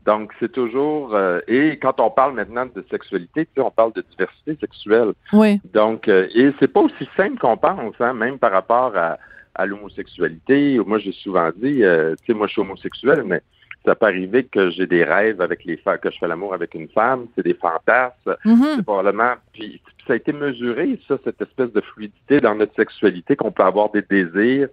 Donc, 0.08 0.32
c'est 0.40 0.52
toujours... 0.60 1.14
euh, 1.14 1.40
et 1.48 1.78
quand 1.82 2.00
on 2.00 2.10
parle 2.10 2.32
maintenant 2.40 2.64
de 2.64 2.82
sexualité, 2.90 3.44
tu 3.44 3.50
sais, 3.54 3.60
on 3.60 3.70
parle 3.70 3.92
de 3.92 4.02
diversité 4.12 4.56
sexuelle. 4.58 5.10
Oui. 5.34 5.60
Donc, 5.80 6.08
euh, 6.08 6.26
et 6.34 6.50
c'est 6.58 6.72
pas 6.76 6.80
aussi 6.80 7.06
simple 7.14 7.38
qu'on 7.38 7.58
pense, 7.58 7.94
hein, 8.00 8.14
même 8.14 8.38
par 8.38 8.52
rapport 8.52 8.92
à, 8.96 9.18
à 9.54 9.66
l'homosexualité. 9.66 10.80
Moi, 10.90 10.98
j'ai 10.98 11.12
souvent 11.12 11.50
dit, 11.54 11.84
euh, 11.84 12.14
tu 12.20 12.32
sais, 12.32 12.34
moi, 12.38 12.46
je 12.46 12.52
suis 12.52 12.62
homosexuel, 12.62 13.22
mais 13.26 13.42
ça 13.84 13.94
peut 13.94 14.06
arriver 14.06 14.44
que 14.44 14.70
j'ai 14.70 14.86
des 14.86 15.04
rêves 15.04 15.42
avec 15.42 15.60
les 15.66 15.76
femmes, 15.76 15.98
que 15.98 16.10
je 16.10 16.18
fais 16.18 16.28
l'amour 16.32 16.54
avec 16.54 16.70
une 16.74 16.88
femme, 16.88 17.26
c'est 17.34 17.44
des 17.44 17.58
fantasmes. 17.66 18.34
C'est 18.76 18.84
probablement. 18.84 19.34
Puis 19.52 19.82
ça 20.06 20.14
a 20.14 20.16
été 20.16 20.32
mesuré, 20.32 20.98
ça, 21.06 21.18
cette 21.22 21.42
espèce 21.42 21.72
de 21.78 21.82
fluidité 21.82 22.40
dans 22.40 22.54
notre 22.54 22.74
sexualité, 22.76 23.36
qu'on 23.36 23.52
peut 23.52 23.62
avoir 23.62 23.90
des 23.90 24.04
désirs 24.16 24.70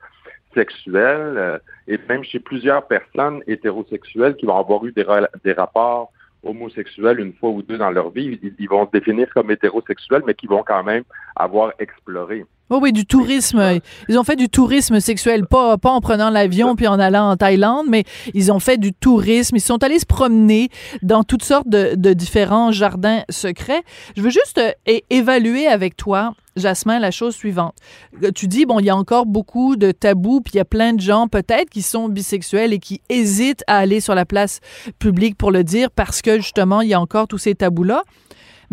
euh, 0.57 1.59
et 1.87 1.99
même 2.09 2.23
chez 2.23 2.39
plusieurs 2.39 2.87
personnes 2.87 3.41
hétérosexuelles 3.47 4.35
qui 4.35 4.45
vont 4.45 4.57
avoir 4.57 4.85
eu 4.85 4.93
des 4.93 5.53
rapports 5.53 6.11
homosexuels 6.43 7.19
une 7.19 7.33
fois 7.33 7.49
ou 7.49 7.61
deux 7.61 7.77
dans 7.77 7.91
leur 7.91 8.11
vie, 8.11 8.39
ils, 8.41 8.53
ils 8.59 8.69
vont 8.69 8.85
se 8.85 8.91
définir 8.91 9.29
comme 9.33 9.51
hétérosexuels, 9.51 10.23
mais 10.25 10.35
qui 10.35 10.47
vont 10.47 10.63
quand 10.63 10.83
même 10.83 11.03
avoir 11.35 11.73
exploré. 11.79 12.45
Oui, 12.71 12.79
oui, 12.81 12.93
du 12.93 13.05
tourisme. 13.05 13.79
Ils 14.09 14.17
ont 14.17 14.23
fait 14.23 14.35
du 14.35 14.49
tourisme 14.49 14.99
sexuel, 14.99 15.45
pas, 15.45 15.77
pas 15.77 15.91
en 15.91 16.01
prenant 16.01 16.31
l'avion 16.31 16.75
puis 16.75 16.87
en 16.87 16.99
allant 16.99 17.29
en 17.29 17.37
Thaïlande, 17.37 17.85
mais 17.87 18.05
ils 18.33 18.51
ont 18.51 18.59
fait 18.59 18.77
du 18.77 18.91
tourisme. 18.91 19.55
Ils 19.55 19.61
sont 19.61 19.83
allés 19.83 19.99
se 19.99 20.05
promener 20.07 20.69
dans 21.03 21.23
toutes 21.23 21.43
sortes 21.43 21.69
de, 21.69 21.93
de 21.95 22.13
différents 22.13 22.71
jardins 22.71 23.23
secrets. 23.29 23.83
Je 24.17 24.21
veux 24.23 24.31
juste 24.31 24.57
euh, 24.57 24.99
évaluer 25.11 25.67
avec 25.67 25.95
toi, 25.95 26.33
Jasmin, 26.55 26.97
la 26.97 27.11
chose 27.11 27.35
suivante. 27.35 27.75
Euh, 28.23 28.31
Tu 28.33 28.47
dis, 28.47 28.65
bon, 28.65 28.79
il 28.79 28.85
y 28.85 28.89
a 28.89 28.95
encore 28.95 29.27
beaucoup 29.27 29.75
de 29.75 29.91
tabous, 29.91 30.41
puis 30.41 30.53
il 30.55 30.57
y 30.57 30.61
a 30.61 30.65
plein 30.65 30.93
de 30.93 31.01
gens 31.01 31.27
peut-être 31.27 31.69
qui 31.69 31.83
sont 31.83 32.09
bisexuels 32.09 32.73
et 32.73 32.79
qui 32.79 32.99
hésitent 33.09 33.63
à 33.67 33.77
aller 33.77 33.99
sur 33.99 34.15
la 34.15 34.25
place 34.25 34.59
publique 34.97 35.37
pour 35.37 35.51
le 35.51 35.63
dire 35.63 35.91
parce 35.91 36.23
que 36.23 36.37
justement, 36.37 36.81
il 36.81 36.89
y 36.89 36.93
a 36.95 36.99
encore 36.99 37.27
tous 37.27 37.37
ces 37.37 37.53
tabous-là. 37.53 38.03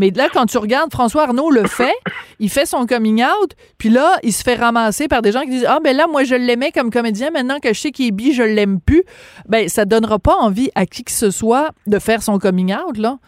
Mais 0.03 0.11
là, 0.11 0.29
quand 0.35 0.47
tu 0.47 0.59
regardes, 0.59 0.91
François 0.91 1.23
Arnaud 1.23 1.53
le 1.53 1.65
fait, 1.69 1.95
il 2.41 2.51
fait 2.51 2.67
son 2.67 2.87
coming 2.87 3.23
out, 3.23 3.55
puis 3.79 3.89
là, 3.89 4.17
il 4.25 4.33
se 4.33 4.43
fait 4.43 4.57
ramasser 4.57 5.07
par 5.07 5.23
des 5.23 5.31
gens 5.31 5.43
qui 5.43 5.51
disent 5.51 5.67
Ah, 5.69 5.79
ben 5.79 5.97
là, 5.97 6.09
moi, 6.09 6.25
je 6.25 6.35
l'aimais 6.35 6.73
comme 6.73 6.91
comédien, 6.91 7.31
maintenant 7.31 7.61
que 7.61 7.69
je 7.69 7.79
sais 7.79 7.93
qu'il 7.93 8.09
est 8.09 8.11
bi, 8.11 8.33
je 8.33 8.43
l'aime 8.43 8.81
plus. 8.81 9.05
Ben, 9.49 9.69
ça 9.69 9.85
donnera 9.85 10.19
pas 10.19 10.35
envie 10.35 10.71
à 10.75 10.87
qui 10.87 11.05
que 11.05 11.13
ce 11.13 11.31
soit 11.31 11.71
de 11.87 12.01
faire 12.01 12.21
son 12.21 12.41
coming 12.41 12.75
out, 12.75 12.99
là. 12.99 13.19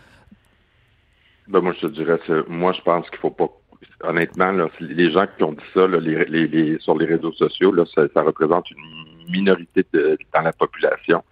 Ben, 1.47 1.61
moi, 1.61 1.75
je 1.81 1.87
te 1.87 1.93
dirais, 1.93 2.19
moi, 2.49 2.73
je 2.73 2.81
pense 2.81 3.09
qu'il 3.09 3.21
faut 3.21 3.31
pas 3.31 3.47
honnêtement, 4.03 4.51
là, 4.51 4.69
les 4.81 5.13
gens 5.13 5.27
qui 5.37 5.45
ont 5.45 5.53
dit 5.53 5.65
ça 5.75 5.87
là, 5.87 6.01
sur 6.81 6.99
les 6.99 7.07
réseaux 7.07 7.33
sociaux, 7.35 7.71
là, 7.71 7.85
ça, 7.95 8.23
représente 8.23 8.69
une 8.73 9.31
minorité 9.31 9.87
dans 9.93 10.41
la 10.41 10.53
population. 10.53 11.23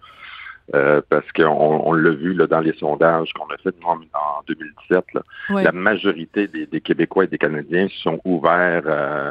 Euh, 0.73 1.01
parce 1.09 1.29
qu'on 1.33 1.43
on, 1.43 1.91
l'a 1.91 2.11
vu 2.11 2.33
là, 2.33 2.47
dans 2.47 2.61
les 2.61 2.71
sondages 2.73 3.33
qu'on 3.33 3.47
a 3.53 3.57
fait 3.57 3.75
en, 3.83 3.97
en 3.97 4.43
2017, 4.47 5.03
là, 5.13 5.21
la 5.49 5.71
majorité 5.73 6.47
des, 6.47 6.65
des, 6.65 6.79
Québécois 6.79 7.25
et 7.25 7.27
des 7.27 7.37
Canadiens 7.37 7.89
sont 8.01 8.21
ouverts 8.23 8.83
euh, 8.85 9.29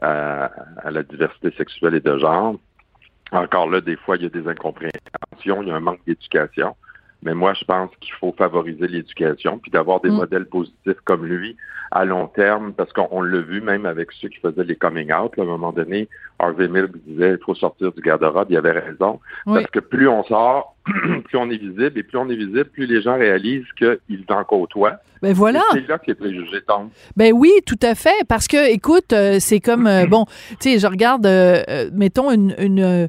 à, 0.00 0.44
à, 0.84 0.90
la 0.92 1.02
diversité 1.02 1.50
sexuelle 1.56 1.96
et 1.96 2.00
de 2.00 2.16
genre. 2.16 2.54
Encore 3.32 3.68
là, 3.68 3.80
des 3.80 3.96
fois, 3.96 4.16
il 4.16 4.22
y 4.22 4.26
a 4.26 4.28
des 4.28 4.46
incompréhensions, 4.46 5.62
il 5.62 5.68
y 5.68 5.70
a 5.72 5.74
un 5.74 5.80
manque 5.80 6.00
d'éducation. 6.06 6.76
Mais 7.22 7.34
moi, 7.34 7.52
je 7.54 7.64
pense 7.64 7.90
qu'il 8.00 8.14
faut 8.14 8.32
favoriser 8.36 8.86
l'éducation, 8.86 9.58
puis 9.58 9.70
d'avoir 9.70 10.00
des 10.00 10.10
mm. 10.10 10.14
modèles 10.14 10.46
positifs 10.46 11.00
comme 11.04 11.26
lui 11.26 11.56
à 11.90 12.04
long 12.04 12.26
terme, 12.26 12.72
parce 12.74 12.92
qu'on 12.92 13.22
l'a 13.22 13.40
vu 13.40 13.60
même 13.60 13.86
avec 13.86 14.12
ceux 14.12 14.28
qui 14.28 14.38
faisaient 14.38 14.64
les 14.64 14.76
coming 14.76 15.12
out. 15.12 15.32
à 15.38 15.42
un 15.42 15.46
moment 15.46 15.72
donné, 15.72 16.08
Harvey 16.38 16.68
Milk 16.68 16.90
disait 17.06 17.32
il 17.32 17.44
faut 17.44 17.54
sortir 17.54 17.92
du 17.92 18.02
garde-robe. 18.02 18.48
Il 18.50 18.56
avait 18.56 18.72
raison. 18.72 19.20
Parce 19.46 19.66
que 19.68 19.80
plus 19.80 20.08
on 20.08 20.22
sort, 20.24 20.76
plus 21.24 21.38
on 21.38 21.50
est 21.50 21.56
visible, 21.56 21.98
et 21.98 22.02
plus 22.02 22.18
on 22.18 22.28
est 22.28 22.36
visible, 22.36 22.66
plus 22.66 22.86
les 22.86 23.00
gens 23.00 23.16
réalisent 23.16 23.72
qu'ils 23.78 24.24
en 24.28 24.44
côtoient. 24.44 24.98
Ben 25.22 25.32
voilà. 25.32 25.62
C'est 25.72 25.88
là 25.88 25.98
que 25.98 26.06
les 26.08 26.14
préjugés 26.14 26.60
tombent. 26.66 26.90
Ben 27.16 27.32
oui, 27.34 27.50
tout 27.66 27.80
à 27.82 27.94
fait. 27.94 28.24
Parce 28.28 28.46
que, 28.46 28.70
écoute, 28.70 29.12
euh, 29.12 29.38
c'est 29.40 29.60
comme, 29.60 29.86
euh, 29.86 30.06
bon, 30.10 30.26
tu 30.60 30.70
sais, 30.70 30.78
je 30.78 30.86
regarde, 30.86 31.26
euh, 31.26 31.90
mettons, 31.92 32.30
une, 32.30 32.54
une 32.58 33.08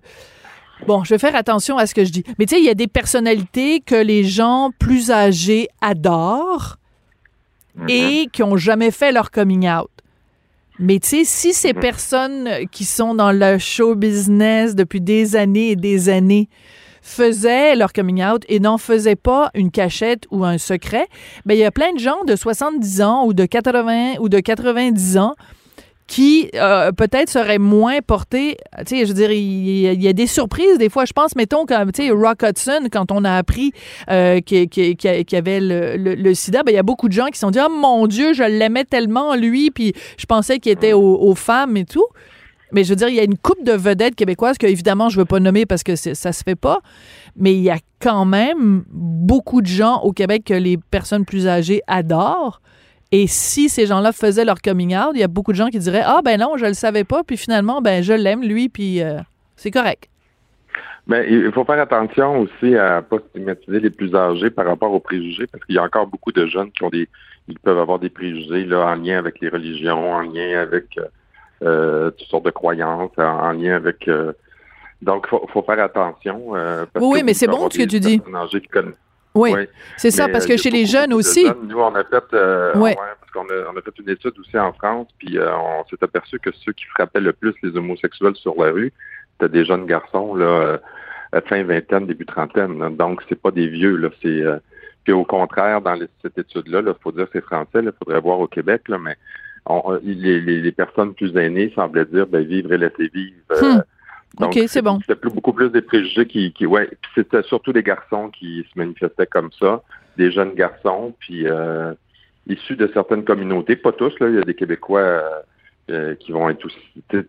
Bon, 0.87 1.03
je 1.03 1.13
vais 1.13 1.17
faire 1.17 1.35
attention 1.35 1.77
à 1.77 1.85
ce 1.85 1.93
que 1.93 2.05
je 2.05 2.11
dis. 2.11 2.23
Mais 2.37 2.45
tu 2.45 2.55
sais, 2.55 2.61
il 2.61 2.65
y 2.65 2.69
a 2.69 2.73
des 2.73 2.87
personnalités 2.87 3.81
que 3.81 3.95
les 3.95 4.23
gens 4.23 4.71
plus 4.79 5.11
âgés 5.11 5.67
adorent 5.81 6.77
mhm. 7.75 7.89
et 7.89 8.27
qui 8.31 8.43
ont 8.43 8.57
jamais 8.57 8.91
fait 8.91 9.11
leur 9.11 9.31
coming 9.31 9.69
out. 9.69 9.89
Mais 10.79 10.99
tu 10.99 11.09
sais, 11.09 11.23
si 11.25 11.53
ces 11.53 11.73
mhm. 11.73 11.79
personnes 11.79 12.49
qui 12.71 12.85
sont 12.85 13.13
dans 13.13 13.31
le 13.31 13.57
show 13.57 13.95
business 13.95 14.75
depuis 14.75 15.01
des 15.01 15.35
années 15.35 15.71
et 15.71 15.75
des 15.75 16.09
années 16.09 16.47
faisaient 17.01 17.75
leur 17.75 17.93
coming 17.93 18.23
out 18.23 18.43
et 18.47 18.59
n'en 18.59 18.77
faisaient 18.77 19.15
pas 19.15 19.51
une 19.53 19.71
cachette 19.71 20.25
ou 20.31 20.45
un 20.45 20.57
secret, 20.57 21.07
ben 21.45 21.55
il 21.55 21.59
y 21.59 21.65
a 21.65 21.71
plein 21.71 21.93
de 21.93 21.99
gens 21.99 22.23
de 22.25 22.35
70 22.35 23.01
ans 23.01 23.25
ou 23.25 23.33
de 23.33 23.45
80 23.45 24.15
ou 24.19 24.29
de 24.29 24.39
90 24.39 25.17
ans 25.17 25.35
qui 26.09 26.49
euh, 26.55 26.91
peut-être 26.91 27.29
serait 27.29 27.59
moins 27.59 27.99
porté. 28.01 28.57
Tu 28.79 28.97
sais, 28.97 29.05
je 29.05 29.09
veux 29.09 29.13
dire, 29.13 29.31
il 29.31 30.01
y, 30.01 30.07
a 30.07 30.13
des 30.13 30.25
surprises 30.25 30.79
des 30.79 30.89
fois. 30.89 31.05
Je 31.05 31.13
pense, 31.13 31.35
mettons, 31.35 31.67
comme, 31.67 31.91
tu 31.91 32.07
sais, 32.07 32.09
Rock 32.09 32.41
Hudson, 32.41 32.87
quand 32.91 33.11
on 33.11 33.23
a 33.23 33.35
appris 33.35 33.73
euh, 34.09 34.41
qu'il 34.41 34.69
y 34.73 35.35
avait 35.35 35.59
le, 35.61 36.33
sida, 36.33 36.63
ben, 36.63 36.71
il 36.71 36.75
y 36.75 36.79
a 36.79 36.83
beaucoup 36.83 37.09
de 37.09 37.13
gens 37.13 37.27
qui 37.27 37.35
se 37.35 37.41
sont 37.41 37.51
dit, 37.51 37.59
oh 37.63 37.69
mon 37.69 38.07
Dieu, 38.07 38.33
je 38.33 38.41
l'aimais 38.41 38.85
tellement, 38.85 39.35
lui, 39.35 39.69
puis 39.69 39.93
je 40.17 40.25
pensais 40.25 40.57
qu'il 40.57 40.71
était 40.71 40.93
aux, 40.93 41.35
femmes 41.35 41.77
et 41.77 41.85
tout. 41.85 42.07
Mais 42.71 42.83
je 42.83 42.89
veux 42.89 42.95
dire, 42.95 43.09
il 43.09 43.15
y 43.15 43.19
a 43.19 43.23
une 43.23 43.37
coupe 43.37 43.63
de 43.63 43.73
vedettes 43.73 44.15
québécoises 44.15 44.57
que, 44.57 44.65
évidemment, 44.65 45.09
je 45.09 45.17
ne 45.17 45.21
veux 45.21 45.25
pas 45.25 45.39
nommer 45.39 45.67
parce 45.67 45.83
que 45.83 45.95
ça 45.95 46.31
se 46.31 46.43
fait 46.43 46.55
pas. 46.55 46.79
Mais 47.35 47.53
il 47.53 47.61
y 47.61 47.69
a 47.69 47.77
quand 48.01 48.25
même 48.25 48.83
beaucoup 48.89 49.61
de 49.61 49.67
gens 49.67 50.01
au 50.01 50.11
Québec 50.11 50.43
que 50.45 50.55
les 50.55 50.77
personnes 50.77 51.25
plus 51.25 51.47
âgées 51.47 51.81
adorent. 51.85 52.61
Et 53.11 53.25
si 53.27 53.69
ces 53.69 53.87
gens-là 53.87 54.11
faisaient 54.11 54.45
leur 54.45 54.61
coming 54.61 54.95
out, 54.95 55.11
il 55.15 55.19
y 55.19 55.23
a 55.23 55.27
beaucoup 55.27 55.51
de 55.51 55.57
gens 55.57 55.69
qui 55.69 55.79
diraient 55.79 56.03
Ah, 56.05 56.21
ben 56.23 56.39
non, 56.39 56.57
je 56.57 56.65
le 56.65 56.73
savais 56.73 57.03
pas, 57.03 57.23
puis 57.23 57.37
finalement, 57.37 57.81
ben 57.81 58.03
je 58.03 58.13
l'aime, 58.13 58.43
lui, 58.43 58.69
puis 58.69 59.01
euh, 59.01 59.17
c'est 59.55 59.71
correct. 59.71 60.09
Mais 61.07 61.25
il 61.27 61.51
faut 61.51 61.65
faire 61.65 61.79
attention 61.79 62.41
aussi 62.41 62.75
à 62.75 62.97
ne 62.97 63.01
pas 63.01 63.17
stigmatiser 63.29 63.79
les 63.79 63.89
plus 63.89 64.13
âgés 64.13 64.51
par 64.51 64.67
rapport 64.67 64.91
aux 64.91 64.99
préjugés, 64.99 65.47
parce 65.47 65.63
qu'il 65.65 65.73
y 65.73 65.79
a 65.79 65.83
encore 65.83 66.05
beaucoup 66.05 66.31
de 66.31 66.45
jeunes 66.45 66.71
qui 66.71 66.83
ont 66.83 66.89
des, 66.89 67.09
ils 67.47 67.57
peuvent 67.57 67.79
avoir 67.79 67.97
des 67.97 68.11
préjugés 68.11 68.65
là, 68.65 68.85
en 68.85 68.95
lien 68.95 69.17
avec 69.17 69.39
les 69.41 69.49
religions, 69.49 70.11
en 70.11 70.21
lien 70.21 70.59
avec 70.59 70.85
euh, 70.99 71.05
euh 71.63 72.11
toutes 72.11 72.27
sortes 72.27 72.45
de 72.45 72.51
croyances, 72.51 73.11
en, 73.17 73.53
lien 73.53 73.75
avec. 73.75 74.07
Euh, 74.07 74.33
donc, 75.01 75.25
il 75.25 75.29
faut, 75.29 75.47
faut, 75.51 75.63
faire 75.63 75.79
attention. 75.79 76.51
oui, 76.99 77.23
mais 77.23 77.33
c'est 77.33 77.47
bon 77.47 77.69
ce 77.71 77.79
que 77.79 77.85
tu 77.85 77.99
dis. 77.99 78.21
Oui, 79.35 79.53
c'est 79.97 80.11
ça, 80.11 80.27
parce 80.27 80.45
que 80.45 80.53
euh, 80.53 80.57
chez 80.57 80.69
les 80.69 80.85
jeunes 80.85 81.13
aussi. 81.13 81.47
nous, 81.63 81.79
on 81.79 81.93
a 81.95 82.03
fait, 82.03 82.23
euh, 82.33 82.75
ouais. 82.75 82.95
parce 82.95 83.31
qu'on 83.31 83.45
a, 83.45 83.71
on 83.71 83.77
a, 83.77 83.81
fait 83.81 83.97
une 83.99 84.09
étude 84.09 84.33
aussi 84.39 84.57
en 84.57 84.73
France, 84.73 85.07
puis 85.19 85.37
euh, 85.37 85.55
on 85.55 85.85
s'est 85.85 86.03
aperçu 86.03 86.39
que 86.39 86.49
ceux 86.65 86.73
qui 86.73 86.85
frappaient 86.85 87.21
le 87.21 87.33
plus 87.33 87.53
les 87.61 87.77
homosexuels 87.77 88.35
sur 88.35 88.55
la 88.61 88.71
rue, 88.71 88.91
c'était 89.33 89.51
des 89.51 89.65
jeunes 89.65 89.85
garçons, 89.85 90.35
là, 90.35 90.79
fin 91.45 91.63
vingtaine, 91.63 92.07
début 92.07 92.25
trentaine. 92.25 92.95
Donc, 92.97 93.21
c'est 93.29 93.39
pas 93.39 93.51
des 93.51 93.67
vieux, 93.67 93.95
là. 93.95 94.09
C'est 94.21 94.43
puis 95.05 95.13
au 95.13 95.23
contraire, 95.23 95.81
dans 95.81 95.97
cette 96.21 96.37
étude-là, 96.37 96.81
il 96.85 96.93
faut 97.01 97.11
dire 97.11 97.27
c'est 97.31 97.41
français, 97.41 97.79
il 97.81 97.91
faudrait 98.03 98.19
voir 98.19 98.39
au 98.39 98.47
Québec, 98.47 98.83
là, 98.89 98.97
mais 98.99 99.15
les, 100.03 100.39
les, 100.41 100.71
personnes 100.71 101.13
plus 101.13 101.35
aînées 101.37 101.71
semblaient 101.75 102.05
dire 102.05 102.27
ben, 102.27 102.43
vivre 102.43 102.73
et 102.73 102.77
laisser 102.77 103.09
vivre. 103.13 103.35
Hmm. 103.61 103.81
OK, 104.39 104.59
c'est 104.67 104.81
bon. 104.81 104.99
C'était 105.01 105.29
beaucoup 105.29 105.53
plus 105.53 105.69
des 105.69 105.81
préjugés 105.81 106.25
qui, 106.25 106.53
qui 106.53 106.65
ouais, 106.65 106.89
c'était 107.15 107.43
surtout 107.43 107.73
des 107.73 107.83
garçons 107.83 108.29
qui 108.29 108.65
se 108.71 108.77
manifestaient 108.77 109.27
comme 109.27 109.51
ça, 109.59 109.81
des 110.17 110.31
jeunes 110.31 110.53
garçons, 110.53 111.13
puis 111.19 111.47
euh, 111.47 111.93
issus 112.49 112.75
de 112.75 112.89
certaines 112.93 113.23
communautés, 113.23 113.75
pas 113.75 113.91
tous, 113.91 114.17
là, 114.19 114.29
il 114.29 114.35
y 114.35 114.39
a 114.39 114.41
des 114.41 114.55
Québécois 114.55 114.99
euh, 114.99 115.29
euh, 115.91 116.15
qui 116.15 116.31
vont 116.31 116.49
être 116.49 116.65
aussi, 116.65 116.77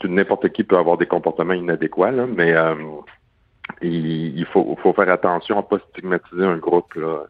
n'importe 0.05 0.49
qui 0.51 0.65
peut 0.65 0.77
avoir 0.77 0.99
des 0.99 1.07
comportements 1.07 1.55
inadéquats, 1.55 2.11
là, 2.11 2.27
mais 2.27 2.53
euh, 2.53 2.75
il, 3.83 4.45
faut, 4.47 4.77
faut 4.83 4.93
faire 4.93 5.11
attention 5.11 5.59
à 5.59 5.63
pas 5.63 5.79
stigmatiser 5.91 6.45
un 6.45 6.57
groupe 6.57 6.95
là, 6.95 7.25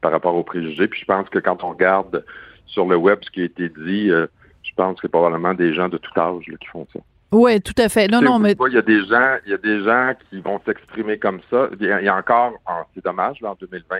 par 0.00 0.12
rapport 0.12 0.34
aux 0.34 0.44
préjugés. 0.44 0.86
Puis 0.86 1.00
je 1.00 1.06
pense 1.06 1.28
que 1.28 1.38
quand 1.38 1.64
on 1.64 1.70
regarde 1.70 2.24
sur 2.66 2.86
le 2.86 2.96
web 2.96 3.18
ce 3.22 3.30
qui 3.30 3.42
a 3.42 3.44
été 3.44 3.68
dit, 3.68 4.08
je 4.08 4.74
pense 4.76 4.96
que 4.96 5.00
c'est 5.02 5.08
probablement 5.08 5.54
des 5.54 5.74
gens 5.74 5.88
de 5.88 5.98
tout 5.98 6.18
âge 6.18 6.46
là, 6.46 6.56
qui 6.60 6.68
font 6.68 6.86
ça. 6.92 7.00
Oui, 7.32 7.60
tout 7.60 7.74
à 7.78 7.88
fait. 7.88 8.08
Non, 8.08 8.20
non, 8.20 8.38
mais. 8.38 8.54
Il 8.68 8.74
y 8.74 8.78
a 8.78 8.82
des 8.82 9.04
gens, 9.06 9.36
il 9.46 9.50
y 9.52 9.54
a 9.54 9.58
des 9.58 9.84
gens 9.84 10.12
qui 10.28 10.40
vont 10.40 10.60
s'exprimer 10.66 11.18
comme 11.18 11.40
ça. 11.50 11.68
Il 11.80 11.86
y 11.86 12.08
a 12.08 12.16
encore, 12.16 12.54
c'est 12.94 13.04
dommage, 13.04 13.40
là, 13.40 13.50
en 13.50 13.56
2020, 13.60 13.96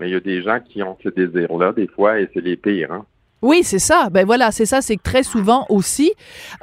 mais 0.00 0.08
il 0.08 0.12
y 0.12 0.16
a 0.16 0.20
des 0.20 0.42
gens 0.42 0.58
qui 0.60 0.82
ont 0.82 0.96
ce 1.02 1.08
désir-là, 1.08 1.72
des 1.72 1.86
fois, 1.86 2.18
et 2.20 2.28
c'est 2.34 2.40
les 2.40 2.56
pires, 2.56 2.92
hein. 2.92 3.06
Oui, 3.42 3.62
c'est 3.64 3.80
ça. 3.80 4.08
Ben 4.10 4.24
voilà, 4.24 4.52
c'est 4.52 4.66
ça. 4.66 4.80
C'est 4.80 4.96
que 4.96 5.02
très 5.02 5.24
souvent 5.24 5.66
aussi, 5.68 6.12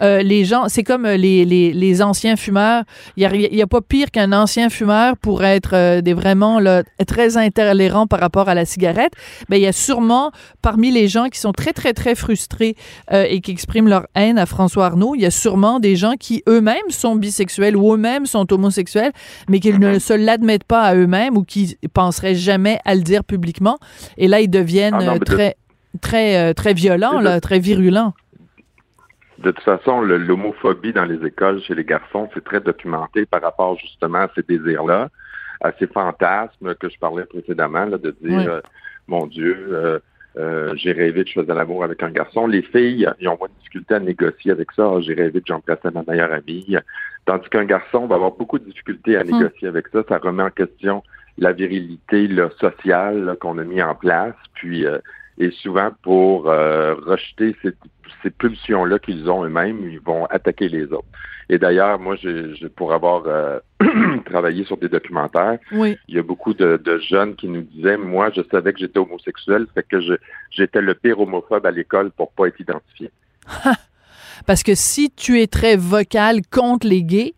euh, 0.01 0.21
les 0.21 0.45
gens, 0.45 0.69
c'est 0.69 0.83
comme 0.83 1.05
euh, 1.05 1.17
les, 1.17 1.43
les, 1.43 1.73
les, 1.73 2.01
anciens 2.01 2.37
fumeurs. 2.37 2.83
Il 3.17 3.29
n'y 3.29 3.61
a, 3.61 3.65
a, 3.65 3.67
pas 3.67 3.81
pire 3.81 4.11
qu'un 4.11 4.31
ancien 4.31 4.69
fumeur 4.69 5.17
pour 5.17 5.43
être 5.43 5.71
euh, 5.73 5.99
des 5.99 6.13
vraiment 6.13 6.59
là, 6.61 6.83
très 7.05 7.35
intolérant 7.35 8.07
par 8.07 8.21
rapport 8.21 8.47
à 8.47 8.55
la 8.55 8.63
cigarette. 8.63 9.11
Ben 9.49 9.57
il 9.57 9.63
y 9.63 9.67
a 9.67 9.73
sûrement 9.73 10.31
parmi 10.61 10.89
les 10.89 11.09
gens 11.09 11.27
qui 11.27 11.39
sont 11.39 11.51
très 11.51 11.73
très 11.73 11.93
très 11.93 12.15
frustrés 12.15 12.75
et 13.11 13.41
qui 13.41 13.51
expriment 13.51 13.87
leur 13.89 14.07
haine 14.15 14.37
à 14.37 14.45
François 14.45 14.85
Arnaud, 14.85 15.15
il 15.15 15.21
y 15.21 15.25
a 15.25 15.31
sûrement 15.31 15.79
des 15.79 15.95
gens 15.95 16.13
qui 16.19 16.43
eux-mêmes 16.47 16.89
sont 16.89 17.15
bisexuels 17.15 17.75
ou 17.75 17.93
eux-mêmes 17.93 18.25
sont 18.25 18.51
homosexuels, 18.53 19.11
mais 19.49 19.59
qu'ils 19.59 19.79
ne 19.79 19.99
se 19.99 20.13
l'admettent 20.13 20.63
pas 20.63 20.83
à 20.83 20.95
eux-mêmes 20.95 21.37
ou 21.37 21.43
qui 21.43 21.77
penseraient 21.93 22.35
jamais 22.35 22.79
à 22.85 22.95
le 22.95 23.01
dire 23.01 23.23
publiquement. 23.23 23.77
Et 24.17 24.27
là, 24.27 24.41
ils 24.41 24.49
deviennent 24.49 24.95
ah 24.95 25.19
très 25.19 25.55
très, 26.01 26.49
euh, 26.49 26.53
très 26.53 26.73
violent, 26.73 27.19
là, 27.19 27.39
très 27.41 27.59
virulent. 27.59 28.13
De 29.39 29.51
toute 29.51 29.63
façon, 29.63 30.01
l'homophobie 30.01 30.91
dans 30.91 31.05
les 31.05 31.25
écoles 31.25 31.61
chez 31.61 31.73
les 31.73 31.85
garçons, 31.85 32.29
c'est 32.33 32.43
très 32.43 32.59
documenté 32.59 33.25
par 33.25 33.41
rapport 33.41 33.77
justement 33.77 34.19
à 34.19 34.29
ces 34.35 34.43
désirs-là, 34.43 35.09
à 35.61 35.71
ces 35.79 35.87
fantasmes 35.87 36.75
que 36.75 36.89
je 36.89 36.99
parlais 36.99 37.25
précédemment, 37.25 37.85
là, 37.85 37.97
de 37.97 38.11
dire, 38.21 38.49
euh, 38.49 38.61
mon 39.07 39.27
Dieu, 39.27 40.01
euh, 40.37 40.73
j'ai 40.75 40.91
rêvé 40.91 41.23
que 41.23 41.29
je 41.29 41.39
faisais 41.39 41.53
l'amour 41.53 41.83
avec 41.83 42.03
un 42.03 42.11
garçon. 42.11 42.47
Les 42.47 42.61
filles, 42.61 43.09
ils 43.19 43.27
ont 43.29 43.37
moins 43.37 43.47
de 43.47 43.53
difficulté 43.59 43.95
à 43.95 43.99
négocier 43.99 44.51
avec 44.51 44.71
ça. 44.73 44.91
j'ai 44.99 45.13
rêvé 45.13 45.39
que 45.39 45.47
j'embrassais 45.47 45.89
ma 45.91 46.03
meilleure 46.05 46.33
amie. 46.33 46.75
Tandis 47.25 47.49
qu'un 47.49 47.65
garçon 47.65 48.07
va 48.07 48.15
avoir 48.15 48.31
beaucoup 48.31 48.59
de 48.59 48.65
difficultés 48.65 49.15
à 49.17 49.21
hum. 49.21 49.31
négocier 49.31 49.69
avec 49.69 49.87
ça. 49.87 50.03
Ça 50.07 50.17
remet 50.17 50.43
en 50.43 50.49
question 50.49 51.01
la 51.37 51.53
virilité 51.53 52.29
sociale 52.59 53.37
qu'on 53.39 53.57
a 53.57 53.63
mis 53.63 53.81
en 53.81 53.95
place. 53.95 54.35
Puis 54.53 54.85
et 55.39 55.51
souvent, 55.51 55.89
pour 56.03 56.49
euh, 56.49 56.95
rejeter 56.95 57.55
ces, 57.61 57.71
ces 58.21 58.29
pulsions-là 58.29 58.99
qu'ils 58.99 59.29
ont 59.29 59.43
eux-mêmes, 59.45 59.89
ils 59.89 60.01
vont 60.01 60.25
attaquer 60.25 60.67
les 60.67 60.83
autres. 60.91 61.07
Et 61.49 61.57
d'ailleurs, 61.57 61.97
moi, 61.97 62.15
je, 62.15 62.67
pour 62.67 62.93
avoir 62.93 63.23
euh, 63.25 63.59
travaillé 64.25 64.65
sur 64.65 64.77
des 64.77 64.89
documentaires, 64.89 65.57
il 65.71 65.97
y 66.07 66.19
a 66.19 66.23
beaucoup 66.23 66.53
de, 66.53 66.77
de, 66.77 66.99
jeunes 66.99 67.35
qui 67.35 67.47
nous 67.47 67.61
disaient, 67.61 67.97
moi, 67.97 68.29
je 68.35 68.41
savais 68.51 68.73
que 68.73 68.79
j'étais 68.79 68.99
homosexuel, 68.99 69.65
fait 69.73 69.83
que 69.87 69.99
j'étais 70.51 70.81
le 70.81 70.93
pire 70.93 71.19
homophobe 71.19 71.65
à 71.65 71.71
l'école 71.71 72.11
pour 72.11 72.31
pas 72.33 72.47
être 72.47 72.59
identifié. 72.59 73.09
Parce 74.45 74.63
que 74.63 74.75
si 74.75 75.11
tu 75.11 75.41
es 75.41 75.47
très 75.47 75.75
vocal 75.75 76.41
contre 76.51 76.87
les 76.87 77.03
gays, 77.03 77.33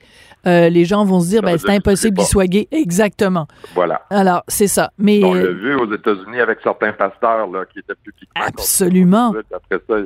euh, 0.47 0.69
les 0.69 0.85
gens 0.85 1.05
vont 1.05 1.19
se 1.19 1.29
dire, 1.29 1.41
ben, 1.41 1.57
c'est 1.57 1.69
impossible 1.69 2.17
l'es 2.17 2.23
qu'il 2.23 2.29
soit 2.29 2.47
gay. 2.47 2.67
Exactement. 2.71 3.47
Voilà. 3.75 4.01
Alors, 4.09 4.43
c'est 4.47 4.67
ça. 4.67 4.91
Mais 4.97 5.23
On 5.23 5.33
l'a 5.33 5.41
euh, 5.43 5.53
vu 5.53 5.75
aux 5.75 5.93
États-Unis 5.93 6.39
avec 6.39 6.59
certains 6.63 6.93
pasteurs 6.93 7.47
là, 7.47 7.65
qui 7.71 7.79
étaient 7.79 7.93
publiquement. 8.03 8.43
Absolument. 8.43 9.33
Après 9.53 9.79
ça, 9.87 9.97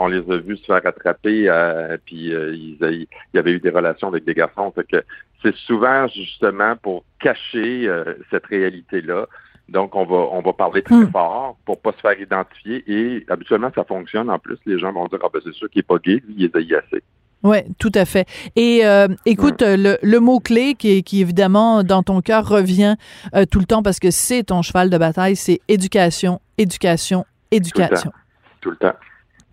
on 0.00 0.08
les 0.08 0.18
a 0.30 0.38
vus 0.38 0.56
se 0.56 0.64
faire 0.64 0.80
attraper, 0.84 1.44
euh, 1.48 1.98
puis 2.06 2.34
euh, 2.34 2.54
ils, 2.54 2.78
il 2.80 3.06
y 3.34 3.38
avait 3.38 3.52
eu 3.52 3.60
des 3.60 3.68
relations 3.68 4.08
avec 4.08 4.24
des 4.24 4.32
garçons. 4.32 4.72
Fait 4.74 4.84
que 4.84 5.04
c'est 5.42 5.54
souvent 5.54 6.08
justement 6.08 6.74
pour 6.76 7.04
cacher 7.20 7.86
euh, 7.86 8.14
cette 8.30 8.46
réalité-là. 8.46 9.26
Donc, 9.70 9.94
on 9.94 10.04
va 10.04 10.16
on 10.32 10.42
va 10.42 10.52
parler 10.52 10.82
très 10.82 10.96
Hmm. 10.96 11.10
fort 11.10 11.56
pour 11.64 11.80
pas 11.80 11.92
se 11.92 12.00
faire 12.00 12.20
identifier. 12.20 12.84
Et 12.86 13.24
habituellement, 13.28 13.70
ça 13.74 13.84
fonctionne. 13.84 14.28
En 14.28 14.38
plus, 14.38 14.58
les 14.66 14.78
gens 14.78 14.92
vont 14.92 15.06
dire 15.06 15.20
Ah 15.22 15.28
ben 15.32 15.40
c'est 15.44 15.54
sûr 15.54 15.70
qu'il 15.70 15.80
est 15.80 15.82
pas 15.84 15.98
gay, 15.98 16.22
lui, 16.26 16.34
il 16.36 16.44
est 16.44 16.56
assez. 16.74 17.02
Oui, 17.42 17.58
tout 17.78 17.92
à 17.94 18.04
fait. 18.04 18.26
Et 18.54 18.84
euh, 18.84 19.08
écoute, 19.24 19.62
euh, 19.62 19.76
le, 19.78 19.98
le 20.02 20.20
mot-clé 20.20 20.74
qui, 20.74 21.02
qui, 21.02 21.22
évidemment, 21.22 21.82
dans 21.82 22.02
ton 22.02 22.20
cœur, 22.20 22.46
revient 22.46 22.96
euh, 23.34 23.46
tout 23.50 23.60
le 23.60 23.64
temps 23.64 23.82
parce 23.82 23.98
que 23.98 24.10
c'est 24.10 24.42
ton 24.42 24.60
cheval 24.60 24.90
de 24.90 24.98
bataille, 24.98 25.36
c'est 25.36 25.60
éducation, 25.66 26.40
éducation, 26.58 27.24
éducation. 27.50 28.12
Tout 28.60 28.70
le 28.70 28.76
temps. 28.76 28.92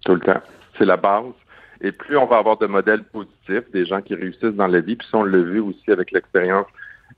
Tout 0.03 0.15
le 0.15 0.19
temps. 0.19 0.41
C'est 0.77 0.83
la 0.86 0.97
base. 0.97 1.31
Et 1.79 1.93
plus 1.93 2.17
on 2.17 2.25
va 2.25 2.39
avoir 2.39 2.57
de 2.57 2.65
modèles 2.65 3.03
positifs, 3.03 3.71
des 3.71 3.86
gens 3.86 4.01
qui 4.01 4.15
réussissent 4.15 4.55
dans 4.55 4.67
la 4.67 4.81
vie, 4.81 4.95
puis 4.97 5.07
on 5.13 5.24
l'a 5.24 5.38
vu 5.38 5.59
aussi 5.62 5.89
avec 5.89 6.12
l'expérience 6.12 6.65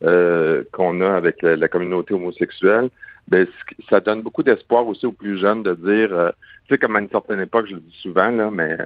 euh, 0.04 0.64
qu'on 0.72 1.02
a 1.02 1.16
avec 1.16 1.42
la, 1.42 1.56
la 1.56 1.68
communauté 1.68 2.14
homosexuelle, 2.14 2.90
ben, 3.28 3.46
ça 3.90 4.00
donne 4.00 4.22
beaucoup 4.22 4.44
d'espoir 4.44 4.88
aussi 4.88 5.06
aux 5.06 5.12
plus 5.12 5.38
jeunes 5.38 5.62
de 5.64 5.76
dire, 5.76 6.14
euh, 6.14 6.30
tu 6.68 6.74
sais, 6.74 6.78
comme 6.80 6.96
à 6.96 7.00
une 7.00 7.10
certaine 7.10 7.40
époque, 7.42 7.68
je 7.70 7.76
le 7.76 7.82
dis 7.82 7.98
souvent, 8.02 8.30
là, 8.30 8.50
mais 8.52 8.78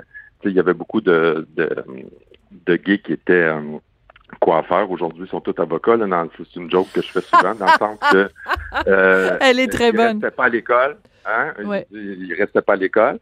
il 0.44 0.52
y 0.52 0.60
avait 0.60 0.74
beaucoup 0.74 1.00
de, 1.00 1.48
de, 1.56 1.70
de 2.66 2.76
gays 2.76 2.98
qui 3.00 3.14
étaient 3.14 3.34
euh, 3.48 3.62
coiffeurs. 4.42 4.92
Aujourd'hui, 4.92 5.24
ils 5.26 5.30
sont 5.30 5.40
tous 5.40 5.58
avocats. 5.62 5.98
C'est 6.38 6.56
une 6.60 6.70
joke 6.70 6.92
que 6.94 7.02
je 7.02 7.12
fais 7.12 7.22
souvent, 7.22 7.56
dans 7.56 7.66
le 7.66 7.72
sens 7.80 7.98
que... 8.12 8.30
euh, 8.88 9.38
Elle 9.40 9.60
est 9.60 9.68
très 9.72 9.90
ils 9.92 9.96
bonne. 9.96 10.18
restaient 10.18 10.32
pas 10.32 10.46
à 10.46 10.50
l'école. 10.50 10.98
Hein? 11.26 11.54
Ouais. 11.64 11.88
Ils 11.92 12.26
ils 12.26 12.34
restaient 12.34 12.62
pas 12.62 12.74
à 12.74 12.76
l'école. 12.76 13.20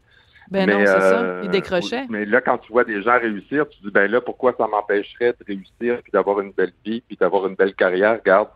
Ben 0.51 0.65
Mais, 0.67 0.74
non, 0.74 0.79
c'est 0.81 0.86
ça. 1.00 1.22
euh, 1.22 1.41
Il 1.46 1.50
décrochait. 1.50 2.05
Mais 2.10 2.25
là, 2.25 2.41
quand 2.41 2.58
tu 2.58 2.72
vois 2.74 2.84
des 2.84 3.01
gens 3.01 3.17
réussir, 3.17 3.67
tu 3.70 3.77
te 3.79 3.84
dis, 3.86 3.91
ben 3.91 4.12
là, 4.12 4.20
pourquoi 4.20 4.53
ça 4.58 4.67
m'empêcherait 4.67 5.34
de 5.39 5.46
réussir, 5.48 6.01
puis 6.03 6.12
d'avoir 6.12 6.41
une 6.41 6.51
belle 6.51 6.74
vie, 6.86 7.01
puis 7.08 7.15
d'avoir 7.15 7.48
une 7.48 7.55
belle 7.55 7.74
carrière? 7.74 8.20
Regarde, 8.20 8.50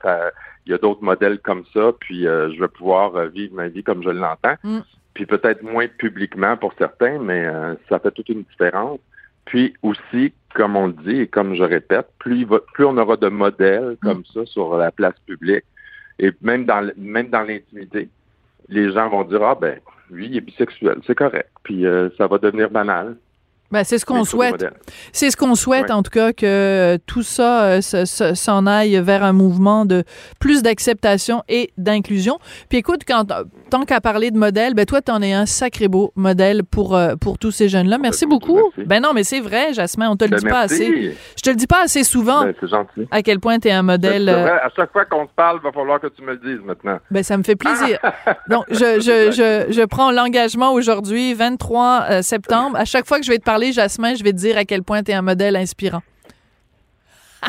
il 0.65 0.71
y 0.71 0.75
a 0.75 0.77
d'autres 0.77 1.03
modèles 1.03 1.39
comme 1.39 1.63
ça, 1.73 1.93
puis 1.99 2.27
euh, 2.27 2.51
je 2.53 2.59
vais 2.59 2.67
pouvoir 2.67 3.15
euh, 3.15 3.27
vivre 3.27 3.55
ma 3.55 3.69
vie 3.69 3.81
comme 3.83 4.03
je 4.03 4.09
l'entends. 4.09 4.55
Mm. 4.63 4.79
Puis 5.13 5.25
peut-être 5.25 5.63
moins 5.63 5.87
publiquement 5.87 6.57
pour 6.57 6.73
certains, 6.77 7.17
mais 7.19 7.45
euh, 7.45 7.75
ça 7.87 7.99
fait 7.99 8.11
toute 8.11 8.27
une 8.27 8.43
différence. 8.43 8.99
Puis 9.45 9.73
aussi, 9.81 10.33
comme 10.53 10.75
on 10.75 10.87
le 10.87 10.93
dit 10.93 11.21
et 11.21 11.27
comme 11.27 11.55
je 11.55 11.63
répète, 11.63 12.07
plus, 12.19 12.43
va- 12.43 12.59
plus 12.73 12.83
on 12.83 12.97
aura 12.97 13.15
de 13.15 13.29
modèles 13.29 13.95
comme 14.01 14.25
ça 14.33 14.45
sur 14.45 14.75
la 14.75 14.91
place 14.91 15.15
publique, 15.25 15.63
et 16.19 16.31
même 16.41 16.65
dans, 16.65 16.89
même 16.97 17.29
dans 17.29 17.43
l'intimité, 17.43 18.09
les 18.67 18.91
gens 18.91 19.07
vont 19.09 19.23
dire, 19.23 19.43
ah 19.43 19.55
ben, 19.55 19.79
lui, 20.09 20.27
il 20.27 20.38
est 20.38 20.41
bisexuel, 20.41 21.00
c'est 21.05 21.15
correct. 21.15 21.50
Puis 21.63 21.85
euh, 21.85 22.09
ça 22.17 22.27
va 22.27 22.38
devenir 22.38 22.69
banal. 22.69 23.17
Ben, 23.75 23.84
c'est 23.84 23.98
ce 23.98 24.05
qu'on 24.05 24.24
souhaite. 24.24 24.65
C'est 25.12 25.29
ce 25.32 25.36
qu'on 25.38 25.55
souhaite, 25.55 25.86
Ouais. 25.86 25.91
en 25.91 26.01
tout 26.01 26.12
cas, 26.12 26.32
que 26.32 26.46
euh, 26.46 26.98
tout 27.05 27.24
ça 27.24 27.63
euh, 27.65 27.82
se- 27.82 28.05
se- 28.05 28.34
s'en 28.34 28.65
aille 28.67 28.98
vers 29.03 29.24
un 29.24 29.34
mouvement 29.34 29.86
de 29.86 30.03
plus 30.39 30.63
d'acceptation 30.63 31.44
et 31.50 31.72
d'inclusion. 31.77 32.39
Puis 32.70 32.77
écoute, 32.77 33.01
quand, 33.08 33.29
euh, 33.32 33.44
tant 33.70 33.84
qu'à 33.84 34.00
parler 34.00 34.32
de 34.32 34.38
modèle, 34.38 34.74
ben 34.75 34.86
toi, 34.86 35.01
t'en 35.01 35.22
es 35.22 35.34
un 35.34 35.46
sacré 35.46 35.88
beau 35.89 36.13
modèle 36.15 36.63
pour, 36.63 36.96
euh, 36.96 37.15
pour 37.15 37.38
tous 37.38 37.51
ces 37.51 37.67
jeunes-là. 37.67 37.98
Merci 37.98 38.25
ben, 38.25 38.29
beaucoup. 38.29 38.55
merci. 38.55 38.84
Ben 38.88 39.01
non, 39.01 39.10
mais 39.13 39.24
c'est 39.25 39.41
vrai, 39.41 39.74
Jasmin, 39.74 40.10
on 40.10 40.15
te 40.15 40.24
le 40.24 40.32
Ben, 40.32 40.38
dit 40.38 40.46
pas 40.46 40.60
merci. 40.67 40.75
assez. 40.84 41.17
Je 41.38 41.41
te 41.41 41.50
le 41.50 41.55
dis 41.58 41.67
pas 41.67 41.84
assez 41.84 42.03
souvent 42.05 42.44
Ben, 42.46 42.53
c'est 42.62 42.70
gentil. 42.70 43.08
à 43.12 43.22
quel 43.22 43.39
point 43.41 43.60
t'es 43.60 43.72
un 43.72 43.82
modèle. 43.84 44.25
Ben, 44.25 44.41
vrai, 44.41 44.51
à 44.51 44.70
chaque 44.75 44.91
fois 44.94 45.03
qu'on 45.05 45.25
se 45.25 45.32
parle, 45.36 45.60
il 45.62 45.65
va 45.65 45.72
falloir 45.74 46.00
que 46.00 46.08
tu 46.08 46.22
me 46.22 46.32
le 46.32 46.38
dises 46.38 46.65
maintenant. 46.65 46.98
Ben, 47.12 47.24
ça 47.24 47.36
me 47.38 47.44
fait 47.44 47.55
plaisir. 47.58 48.00
Donc, 48.50 48.63
je, 48.70 48.75
je, 49.01 49.32
je, 49.32 49.74
je 49.74 49.82
prends 49.86 50.12
l'engagement 50.12 50.72
aujourd'hui, 50.72 51.34
23 51.34 52.05
euh, 52.10 52.22
septembre. 52.22 52.77
À 52.77 52.86
chaque 52.86 53.05
fois 53.05 53.20
que 53.20 53.25
je 53.25 53.32
vais 53.32 53.38
te 53.39 53.44
parler, 53.44 53.64
Jasmin, 53.72 54.15
je 54.15 54.24
vais 54.24 54.31
te 54.31 54.38
dire 54.38 54.57
à 54.57 54.65
quel 54.65 54.84
point 54.84 55.03
tu 55.03 55.12
es 55.12 55.13
un 55.13 55.22
modèle 55.22 55.55
inspirant. 55.55 56.01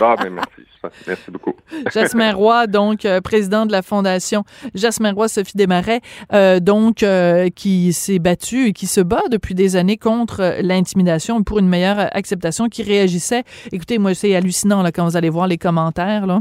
Ah, 0.00 0.14
ben 0.18 0.30
merci. 0.30 0.62
Merci 1.06 1.30
beaucoup. 1.30 1.54
Jasmin 1.92 2.32
Roy, 2.32 2.66
donc 2.66 3.04
euh, 3.04 3.20
président 3.20 3.66
de 3.66 3.72
la 3.72 3.82
Fondation 3.82 4.44
Jasmin 4.74 5.12
Roy 5.12 5.28
Sophie 5.28 5.56
Desmarais, 5.56 6.00
euh, 6.32 6.60
donc 6.60 7.02
euh, 7.02 7.48
qui 7.48 7.92
s'est 7.92 8.18
battu 8.18 8.68
et 8.68 8.72
qui 8.72 8.86
se 8.86 9.00
bat 9.00 9.22
depuis 9.30 9.54
des 9.54 9.76
années 9.76 9.96
contre 9.96 10.56
l'intimidation 10.60 11.42
pour 11.42 11.58
une 11.58 11.68
meilleure 11.68 12.14
acceptation, 12.14 12.68
qui 12.68 12.82
réagissait. 12.82 13.44
Écoutez, 13.72 13.98
moi, 13.98 14.14
c'est 14.14 14.34
hallucinant 14.34 14.82
là, 14.82 14.92
quand 14.92 15.04
vous 15.04 15.16
allez 15.16 15.30
voir 15.30 15.46
les 15.46 15.58
commentaires. 15.58 16.26
Là 16.26 16.40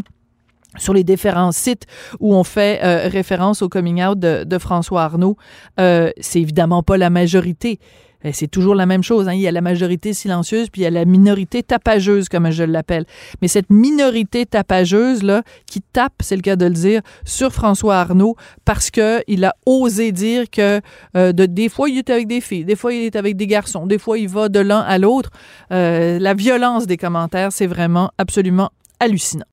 sur 0.78 0.94
les 0.94 1.06
différents 1.06 1.54
sites 1.54 1.86
où 2.20 2.36
on 2.36 2.44
fait 2.44 3.08
référence 3.08 3.62
au 3.62 3.70
coming 3.70 4.04
out 4.04 4.20
de, 4.20 4.44
de 4.44 4.58
François 4.58 5.04
Arnaud, 5.04 5.38
euh, 5.80 6.12
c'est 6.20 6.42
évidemment 6.42 6.84
pas 6.84 6.98
la 6.98 7.10
majorité. 7.10 7.80
Euh, 8.26 8.30
C'est 8.34 8.48
toujours 8.48 8.76
la 8.76 8.86
même 8.86 9.04
chose. 9.04 9.28
Hein. 9.28 9.34
Il 9.34 9.42
y 9.42 9.48
a 9.48 9.52
la 9.52 9.62
majorité 9.62 10.14
silencieuse, 10.14 10.70
puis 10.70 10.82
il 10.82 10.84
y 10.84 10.88
a 10.88 10.92
la 10.92 11.06
minorité 11.06 11.64
tapageuse, 11.64 12.30
comme 12.30 12.50
je 12.52 12.64
l'appelle. 12.64 13.06
Mais 13.42 13.48
cette 13.48 13.70
minorité 13.70 14.46
tapageuse 14.46 15.24
là, 15.24 15.44
qui 15.66 15.82
tape, 15.82 16.14
c'est 16.22 16.36
le 16.36 16.42
cas 16.42 16.56
de 16.56 16.66
le 16.66 16.74
dire, 16.74 17.02
sur 17.24 17.52
François 17.52 17.98
Arnaud, 17.98 18.36
parce 18.66 18.92
que 18.92 19.22
il 19.28 19.44
a 19.46 19.54
osé 19.66 20.12
dire 20.12 20.50
que 20.50 20.82
euh, 21.16 21.32
de, 21.32 21.46
des 21.46 21.70
fois 21.70 21.90
il 21.90 21.98
est 21.98 22.10
avec 22.10 22.28
des 22.28 22.42
filles, 22.42 22.66
des 22.66 22.76
fois 22.76 22.94
il 22.94 23.04
est 23.04 23.16
avec 23.16 23.36
des 23.36 23.48
garçons, 23.48 23.86
des 23.86 23.98
fois 23.98 24.18
il 24.18 24.30
va 24.30 24.50
de 24.50 24.60
l'un 24.60 24.80
à 24.80 24.98
l'autre. 24.98 25.30
Euh, 25.72 26.20
la 26.20 26.34
violence 26.34 26.88
des 26.88 26.98
commentaires, 26.98 27.52
c'est 27.52 27.68
vraiment 27.68 28.12
absolument 28.18 28.72
hallucinant. 29.00 29.46